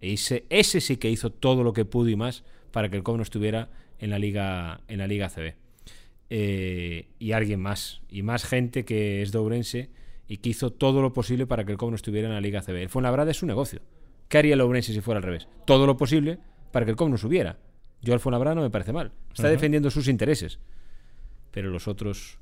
Ese, 0.00 0.46
ese 0.48 0.80
sí 0.80 0.96
que 0.96 1.10
hizo 1.10 1.30
todo 1.30 1.64
lo 1.64 1.72
que 1.72 1.84
pudo 1.84 2.08
y 2.08 2.16
más 2.16 2.44
para 2.70 2.88
que 2.88 2.96
el 2.96 3.02
COP 3.02 3.16
no 3.16 3.22
estuviera 3.22 3.70
en 3.98 4.10
la 4.10 4.18
Liga, 4.18 4.80
en 4.88 4.98
la 4.98 5.06
Liga 5.06 5.28
CB. 5.28 5.54
Eh, 6.30 7.08
y 7.18 7.32
alguien 7.32 7.60
más. 7.60 8.02
Y 8.08 8.22
más 8.22 8.44
gente 8.44 8.84
que 8.84 9.22
es 9.22 9.32
de 9.32 9.38
Ourense 9.38 9.90
y 10.26 10.38
que 10.38 10.50
hizo 10.50 10.70
todo 10.70 11.02
lo 11.02 11.12
posible 11.12 11.46
para 11.46 11.64
que 11.64 11.72
el 11.72 11.78
COP 11.78 11.90
no 11.90 11.96
estuviera 11.96 12.28
en 12.28 12.34
la 12.34 12.40
Liga 12.40 12.62
CB. 12.62 12.76
El 12.76 12.88
Fuenlabrada 12.88 13.30
es 13.30 13.42
un 13.42 13.48
negocio. 13.48 13.80
¿Qué 14.28 14.38
haría 14.38 14.54
el 14.54 14.60
Ourense 14.60 14.92
si 14.92 15.00
fuera 15.00 15.18
al 15.18 15.24
revés? 15.24 15.48
Todo 15.64 15.86
lo 15.86 15.96
posible 15.96 16.38
para 16.70 16.84
que 16.84 16.90
el 16.90 16.96
COP 16.96 17.08
no 17.08 17.18
subiera. 17.18 17.58
Yo 18.02 18.12
al 18.12 18.20
Fuenlabrada 18.20 18.54
no 18.54 18.62
me 18.62 18.70
parece 18.70 18.92
mal. 18.92 19.12
Está 19.32 19.48
defendiendo 19.48 19.90
sus 19.90 20.06
intereses. 20.08 20.60
Pero 21.50 21.70
los 21.70 21.88
otros, 21.88 22.38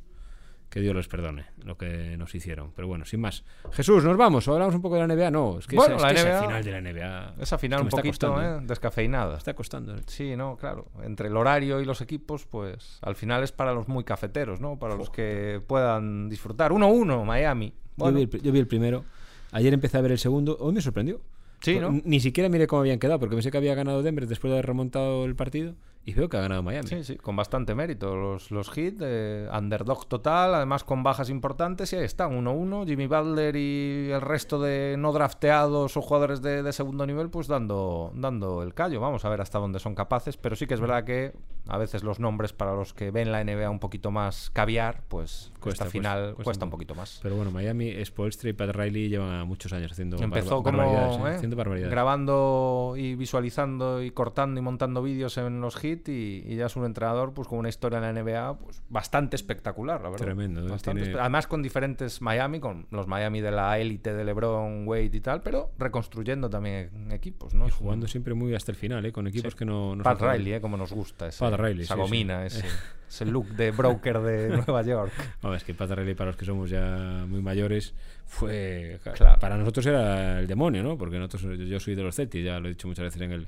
que 0.71 0.81
Dios 0.81 0.95
les 0.95 1.09
perdone 1.09 1.47
lo 1.65 1.77
que 1.79 2.17
nos 2.17 2.35
hicieron. 2.35 2.73
Pero 2.75 2.89
bueno, 2.89 3.05
sin 3.05 3.21
más. 3.21 3.45
Jesús, 3.73 4.05
¿nos 4.05 4.17
vamos? 4.17 4.47
¿O 4.49 4.53
hablamos 4.53 4.75
un 4.75 4.83
poco 4.83 4.97
de 4.97 5.07
la 5.07 5.15
NBA? 5.15 5.31
No, 5.31 5.59
es 5.59 5.67
que, 5.67 5.77
Bueno, 5.77 5.97
esa, 5.97 6.11
es 6.11 6.15
la 6.17 6.23
que 6.23 6.29
esa 6.29 6.41
NBA 6.41 6.47
final 6.49 6.65
de 6.65 6.71
la 6.73 6.81
NBA. 6.81 7.35
Esa 7.43 7.59
final 7.59 7.83
un 7.83 7.89
poquito 7.89 8.09
costando, 8.09 8.43
¿eh? 8.43 8.67
descafeinada. 8.67 9.33
Me 9.33 9.39
está 9.39 9.55
costando. 9.55 9.95
¿eh? 9.97 10.01
Sí, 10.07 10.37
no, 10.37 10.57
claro. 10.57 10.87
Entre 11.03 11.29
el 11.29 11.37
horario 11.37 11.81
y 11.81 11.85
los 11.85 12.01
equipos, 12.01 12.47
pues 12.47 12.99
al 13.03 13.15
final 13.17 13.43
es 13.45 13.53
para 13.53 13.73
los 13.73 13.89
muy 13.89 14.05
cafeteros, 14.05 14.61
¿no? 14.61 14.79
Para 14.79 14.97
los 14.97 15.09
que 15.11 15.61
puedan 15.67 16.29
disfrutar. 16.29 16.73
1-1, 16.73 17.25
Miami. 17.25 17.73
Bueno, 17.97 18.13
Yo, 18.13 18.17
vi 18.19 18.23
el, 18.25 18.29
pri- 18.29 18.41
yo 18.43 18.53
vi 18.53 18.59
el 18.59 18.67
primero. 18.67 19.05
Ayer 19.53 19.73
empecé 19.73 19.97
a 19.97 20.01
ver 20.03 20.13
el 20.13 20.19
segundo. 20.19 20.57
Hoy 20.61 20.73
me 20.73 20.81
sorprendió. 20.83 21.21
Sí, 21.61 21.77
Pues, 21.79 21.81
¿no? 21.81 22.03
Ni 22.05 22.21
siquiera 22.21 22.49
miré 22.51 22.67
cómo 22.67 22.81
habían 22.81 22.99
quedado, 22.99 23.19
porque 23.19 23.35
pensé 23.35 23.51
que 23.51 23.57
había 23.57 23.75
ganado 23.75 24.03
Denver 24.03 24.27
después 24.27 24.51
de 24.51 24.57
haber 24.57 24.67
remontado 24.67 25.25
el 25.25 25.35
partido. 25.35 25.75
Y 26.09 26.15
veo 26.15 26.29
que 26.29 26.37
ha 26.37 26.41
ganado 26.41 26.63
Miami. 26.63 26.87
Sí, 26.87 27.03
sí, 27.03 27.17
con 27.17 27.35
bastante 27.35 27.75
mérito. 27.75 28.15
Los, 28.15 28.53
los 28.53 28.69
hits, 28.79 29.01
eh, 29.03 29.49
underdog 29.53 30.07
total, 30.07 30.55
además 30.55 30.85
con 30.85 31.03
bajas 31.03 31.29
importantes, 31.31 31.93
y 31.93 31.97
ahí 31.97 32.05
están, 32.05 32.31
1-1. 32.31 32.87
Jimmy 32.87 33.09
Butler 33.09 33.57
y 33.57 34.13
el 34.13 34.21
resto 34.21 34.61
de 34.61 34.95
no 34.97 35.13
drafteados 35.13 35.97
o 35.97 36.03
jugadores 36.03 36.43
de, 36.43 36.63
de, 36.63 36.73
segundo 36.73 37.05
nivel, 37.09 37.29
pues 37.29 37.49
dando, 37.49 38.13
dando 38.15 38.63
el 38.63 38.73
callo. 38.73 39.01
Vamos 39.01 39.25
a 39.25 39.29
ver 39.29 39.41
hasta 39.41 39.59
dónde 39.59 39.81
son 39.81 39.97
capaces, 39.97 40.37
pero 40.37 40.55
sí 40.55 40.69
que 40.69 40.75
es 40.75 40.81
verdad 40.81 41.03
que 41.03 41.33
a 41.67 41.79
veces 41.79 42.05
los 42.05 42.21
nombres 42.21 42.53
para 42.53 42.75
los 42.75 42.95
que 42.95 43.11
ven 43.11 43.33
la 43.33 43.43
NBA 43.43 43.69
un 43.69 43.81
poquito 43.81 44.13
más 44.13 44.51
caviar, 44.51 45.03
pues 45.09 45.51
cuesta, 45.59 45.87
final 45.87 46.35
cuesta, 46.35 46.45
cuesta, 46.45 46.65
un 46.67 46.71
poquito 46.71 46.95
más. 46.95 47.19
Pero 47.21 47.35
bueno, 47.35 47.51
Miami, 47.51 47.93
Spolstra 48.05 48.51
y 48.51 48.53
Pat 48.53 48.71
Riley 48.71 49.09
llevan 49.09 49.47
muchos 49.49 49.73
años 49.73 49.91
haciendo 49.91 50.17
Empezó 50.19 50.63
como 50.63 50.79
barbaridades, 50.79 51.17
¿eh? 51.17 51.35
haciendo 51.37 51.57
barbaridades. 51.57 51.91
grabando 51.91 52.95
y 52.97 53.17
visualizando 53.17 54.03
y 54.03 54.13
cortando 54.13 54.61
y 54.61 54.63
montando 54.63 55.03
vídeos 55.03 55.37
en 55.39 55.61
los 55.61 55.83
hits 55.83 55.96
y, 56.07 56.45
y, 56.47 56.57
ya 56.57 56.67
es 56.67 56.77
un 56.77 56.85
entrenador 56.85 57.33
pues 57.35 57.49
con 57.49 57.59
una 57.59 57.69
historia 57.69 57.99
en 57.99 58.15
la 58.15 58.23
NBA 58.23 58.59
pues 58.59 58.83
bastante 58.89 59.37
espectacular, 59.37 60.01
la 60.03 60.11
verdad. 60.11 60.25
Tremendo. 60.27 60.61
¿eh? 60.67 60.69
Bastante 60.71 61.03
Tiene... 61.03 61.17
espe- 61.17 61.21
Además 61.21 61.47
con 61.47 61.63
diferentes 61.63 62.21
Miami, 62.23 62.61
con 62.61 62.87
los 62.91 63.07
Miami 63.07 63.41
de 63.41 63.51
la 63.51 63.79
élite 63.79 64.13
de 64.15 64.25
LeBron, 64.25 64.87
Wade 64.87 65.11
y 65.13 65.21
tal, 65.21 65.43
pero 65.43 65.71
reconstruyendo 65.79 66.51
también 66.51 67.11
equipos, 67.13 67.55
¿no? 67.55 67.67
Y 67.67 67.71
jugando 67.71 68.07
siempre 68.09 68.35
muy 68.35 68.55
hasta 68.55 68.73
el 68.73 68.77
final, 68.77 69.05
¿eh? 69.07 69.13
con 69.13 69.27
equipos 69.27 69.53
Sí. 69.53 69.59
que 69.59 69.65
no... 69.65 69.97
no 69.97 70.03
Pat 70.03 70.21
Riley, 70.21 70.55
¿eh? 70.55 70.61
como 70.61 70.77
nos 70.77 70.93
gusta 70.93 71.29
ese, 71.29 71.41
Pat 71.45 71.59
Riley, 71.59 71.83
esa 71.85 71.95
sí, 71.95 72.01
gomina, 72.01 72.45
Ese, 72.47 72.65
ese 73.09 73.25
look 73.27 73.47
de 73.49 73.71
broker 73.71 74.21
de 74.21 74.49
Nueva 74.67 74.83
York. 74.83 75.13
Vamos, 75.43 75.59
es 75.59 75.65
que 75.65 75.75
Pat 75.75 75.91
Riley, 75.91 76.15
para 76.15 76.31
los 76.31 76.37
que 76.37 76.45
somos 76.45 76.69
ya 76.71 77.25
muy 77.29 77.41
mayores, 77.43 77.95
fue. 78.27 78.99
Claro. 79.15 79.39
Para 79.41 79.57
nosotros 79.57 79.87
era 79.87 80.41
el 80.41 80.47
demonio, 80.47 80.83
¿no? 80.83 80.99
Porque 80.99 81.19
nosotros, 81.19 81.43
yo, 81.59 81.65
yo 81.65 81.79
soy 81.81 81.95
de 81.95 82.03
los 82.03 82.17
Celtics, 82.17 82.45
ya 82.45 82.59
lo 82.59 82.67
he 82.67 82.71
dicho 82.71 82.89
muchas 82.89 83.05
veces 83.05 83.21
en 83.23 83.33
el, 83.33 83.47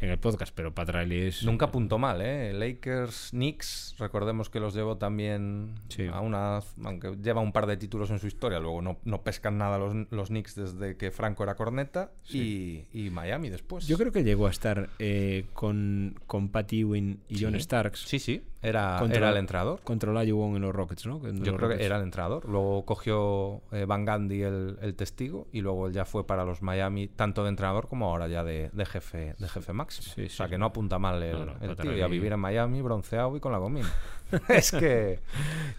en 0.00 0.10
el 0.10 0.18
podcast, 0.18 0.52
pero 0.54 0.74
Pat 0.74 0.90
Riley 0.90 1.26
es. 1.28 1.42
Nunca 1.44 1.66
apuntó 1.66 1.98
mal, 1.98 2.20
¿eh? 2.22 2.52
Lakers, 2.52 3.30
Knicks, 3.30 3.94
recordemos 3.98 4.48
que 4.50 4.60
los 4.60 4.74
llevó 4.74 4.96
también 4.96 5.74
Sí. 5.88 6.06
a 6.06 6.20
una... 6.20 6.60
Aunque 6.84 7.16
lleva 7.22 7.40
un 7.40 7.52
par 7.52 7.66
de 7.66 7.76
títulos 7.76 8.10
en 8.10 8.18
su 8.18 8.26
historia, 8.26 8.58
luego 8.60 8.80
no, 8.82 8.98
no 9.04 9.22
pescan 9.22 9.58
nada 9.58 9.78
los, 9.78 9.94
los 10.10 10.28
Knicks 10.28 10.54
desde 10.54 10.96
que 10.96 11.10
Franco 11.10 11.42
era 11.42 11.54
corneta 11.56 12.12
y, 12.30 12.84
y 12.92 13.10
Miami 13.10 13.48
después. 13.50 13.86
Yo 13.86 13.98
creo 13.98 14.12
que 14.12 14.22
llegó 14.24 14.46
a 14.46 14.50
estar 14.50 14.88
eh, 14.98 15.46
con, 15.52 16.14
con 16.26 16.48
Pat 16.48 16.72
Ewing 16.72 17.20
y 17.28 17.42
John. 17.42 17.58
Starks 17.58 18.00
Sí, 18.02 18.18
sí, 18.18 18.42
era, 18.62 18.96
Contra- 18.98 19.18
era 19.18 19.30
el 19.30 19.36
entrenador. 19.36 19.80
contra 19.82 20.10
Olajuwon 20.10 20.56
en 20.56 20.62
los 20.62 20.74
Rockets, 20.74 21.06
¿no? 21.06 21.26
En 21.26 21.42
Yo 21.44 21.56
creo 21.56 21.68
que 21.76 21.84
era 21.84 21.96
el 21.96 22.02
entrenador. 22.02 22.48
Luego 22.48 22.84
cogió 22.84 23.62
eh, 23.72 23.84
Van 23.84 24.04
Gandhi 24.04 24.42
el, 24.42 24.78
el 24.80 24.94
testigo 24.94 25.48
y 25.52 25.60
luego 25.60 25.86
él 25.88 25.92
ya 25.92 26.04
fue 26.04 26.26
para 26.26 26.44
los 26.44 26.62
Miami, 26.62 27.08
tanto 27.08 27.42
de 27.42 27.48
entrenador 27.50 27.88
como 27.88 28.06
ahora 28.06 28.28
ya 28.28 28.44
de, 28.44 28.70
de 28.72 28.86
jefe 28.86 29.34
de 29.38 29.48
jefe 29.48 29.72
máximo. 29.88 30.14
Sí, 30.14 30.22
o 30.26 30.30
sea 30.30 30.46
sí. 30.46 30.50
que 30.50 30.58
no 30.58 30.66
apunta 30.66 30.98
mal 30.98 31.22
el, 31.22 31.32
No, 31.32 31.46
no, 31.46 31.54
el 31.60 31.76
tío. 31.76 31.96
Y 31.96 32.00
a 32.00 32.06
vivir 32.06 32.32
en 32.32 32.40
Miami, 32.40 32.82
bronceado 32.82 33.36
y 33.36 33.40
con 33.40 33.52
la 33.52 33.58
gomina. 33.58 33.90
es 34.48 34.72
que. 34.72 35.20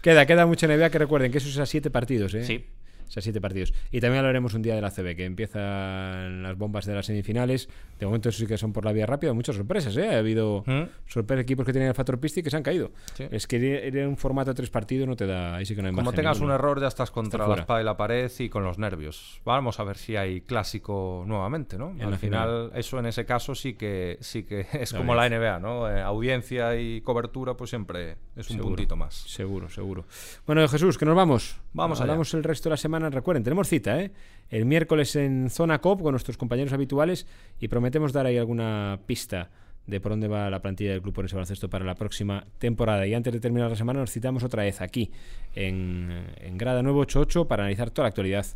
Queda, 0.02 0.26
queda 0.26 0.46
mucha 0.46 0.66
NBA 0.66 0.90
que 0.90 0.98
recuerden 0.98 1.30
que 1.30 1.38
eso 1.38 1.48
es 1.48 1.58
a 1.58 1.66
siete 1.66 1.90
partidos, 1.90 2.34
¿eh? 2.34 2.44
Sí. 2.44 2.66
Es 3.10 3.16
a 3.18 3.20
siete 3.20 3.40
partidos. 3.40 3.74
Y 3.90 4.00
también 4.00 4.20
hablaremos 4.20 4.54
un 4.54 4.62
día 4.62 4.74
de 4.74 4.80
la 4.80 4.90
CB, 4.90 5.16
que 5.16 5.24
empiezan 5.24 6.42
las 6.42 6.56
bombas 6.56 6.86
de 6.86 6.94
las 6.94 7.06
semifinales. 7.06 7.68
De 7.98 8.06
momento 8.06 8.28
eso 8.28 8.38
sí 8.38 8.46
que 8.46 8.56
son 8.56 8.72
por 8.72 8.84
la 8.84 8.92
vía 8.92 9.04
rápida. 9.06 9.32
Muchas 9.32 9.56
sorpresas, 9.56 9.96
¿eh? 9.96 10.08
Ha 10.14 10.18
habido 10.18 10.62
¿Mm? 10.66 10.82
sorpresas 11.06 11.42
equipos 11.42 11.66
que 11.66 11.72
tenían 11.72 11.88
el 11.88 11.94
factor 11.94 12.18
pista 12.18 12.40
y 12.40 12.42
que 12.42 12.50
se 12.50 12.56
han 12.56 12.62
caído. 12.62 12.92
Sí. 13.14 13.26
Es 13.30 13.46
que 13.46 13.88
en 13.88 14.08
un 14.08 14.16
formato 14.16 14.50
de 14.50 14.54
tres 14.54 14.70
partidos 14.70 15.06
no 15.08 15.16
te 15.16 15.26
da... 15.26 15.56
Ahí 15.56 15.66
sí 15.66 15.74
que 15.74 15.82
no 15.82 15.88
hay 15.88 15.94
Como 15.94 16.12
tengas 16.12 16.40
un 16.40 16.50
error, 16.50 16.80
ya 16.80 16.86
estás 16.88 17.10
contra 17.10 17.44
Está 17.44 17.54
la 17.54 17.60
espada 17.62 17.80
y 17.80 17.84
la 17.84 17.96
pared 17.96 18.30
y 18.38 18.48
con 18.48 18.64
los 18.64 18.78
nervios. 18.78 19.40
Vamos 19.44 19.80
a 19.80 19.84
ver 19.84 19.96
si 19.96 20.16
hay 20.16 20.40
clásico 20.42 21.24
nuevamente, 21.26 21.76
¿no? 21.78 21.90
En 21.90 22.02
Al 22.02 22.10
la 22.12 22.18
final, 22.18 22.70
eso 22.74 22.98
en 22.98 23.06
ese 23.06 23.24
caso 23.26 23.54
sí 23.54 23.74
que 23.74 24.18
sí 24.20 24.44
que 24.44 24.60
es 24.72 24.92
La 24.92 24.98
como 24.98 25.14
la 25.14 25.24
audiencia. 25.24 25.58
NBA, 25.58 25.60
¿no? 25.60 25.90
Eh, 25.90 26.00
audiencia 26.00 26.76
y 26.76 27.00
cobertura, 27.00 27.54
pues 27.54 27.70
siempre 27.70 28.12
es 28.36 28.48
un 28.50 28.56
Seguro. 28.56 28.68
puntito 28.76 28.96
más. 28.96 29.14
Seguro, 29.14 29.68
seguro. 29.68 30.04
Bueno, 30.46 30.66
Jesús, 30.68 30.96
que 30.96 31.04
nos 31.04 31.16
vamos. 31.16 31.56
Vamos 31.72 32.00
allá. 32.00 32.12
Hablamos 32.12 32.32
el 32.34 32.44
resto 32.44 32.68
de 32.68 32.70
la 32.70 32.76
Recuerden, 33.08 33.42
tenemos 33.42 33.68
cita, 33.68 34.00
¿eh? 34.00 34.10
El 34.50 34.66
miércoles 34.66 35.14
en 35.16 35.48
Zona 35.48 35.80
COP 35.80 36.02
con 36.02 36.10
nuestros 36.10 36.36
compañeros 36.36 36.72
habituales 36.72 37.26
y 37.60 37.68
prometemos 37.68 38.12
dar 38.12 38.26
ahí 38.26 38.36
alguna 38.36 38.98
pista 39.06 39.50
de 39.86 40.00
por 40.00 40.12
dónde 40.12 40.28
va 40.28 40.50
la 40.50 40.60
plantilla 40.60 40.90
del 40.90 41.02
Club 41.02 41.18
Orense 41.18 41.36
Baloncesto 41.36 41.70
para 41.70 41.84
la 41.84 41.94
próxima 41.94 42.46
temporada. 42.58 43.06
Y 43.06 43.14
antes 43.14 43.32
de 43.32 43.40
terminar 43.40 43.70
la 43.70 43.76
semana 43.76 44.00
nos 44.00 44.10
citamos 44.10 44.42
otra 44.42 44.64
vez 44.64 44.80
aquí 44.80 45.10
en, 45.54 46.26
en 46.36 46.58
Grada 46.58 46.82
988 46.82 47.46
para 47.48 47.64
analizar 47.64 47.90
toda 47.90 48.04
la 48.04 48.08
actualidad 48.08 48.46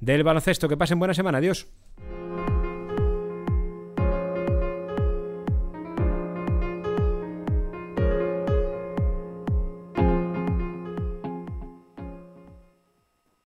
del 0.00 0.22
baloncesto. 0.22 0.68
Que 0.68 0.76
pasen 0.76 0.98
buena 0.98 1.14
semana. 1.14 1.38
Adiós. 1.38 1.68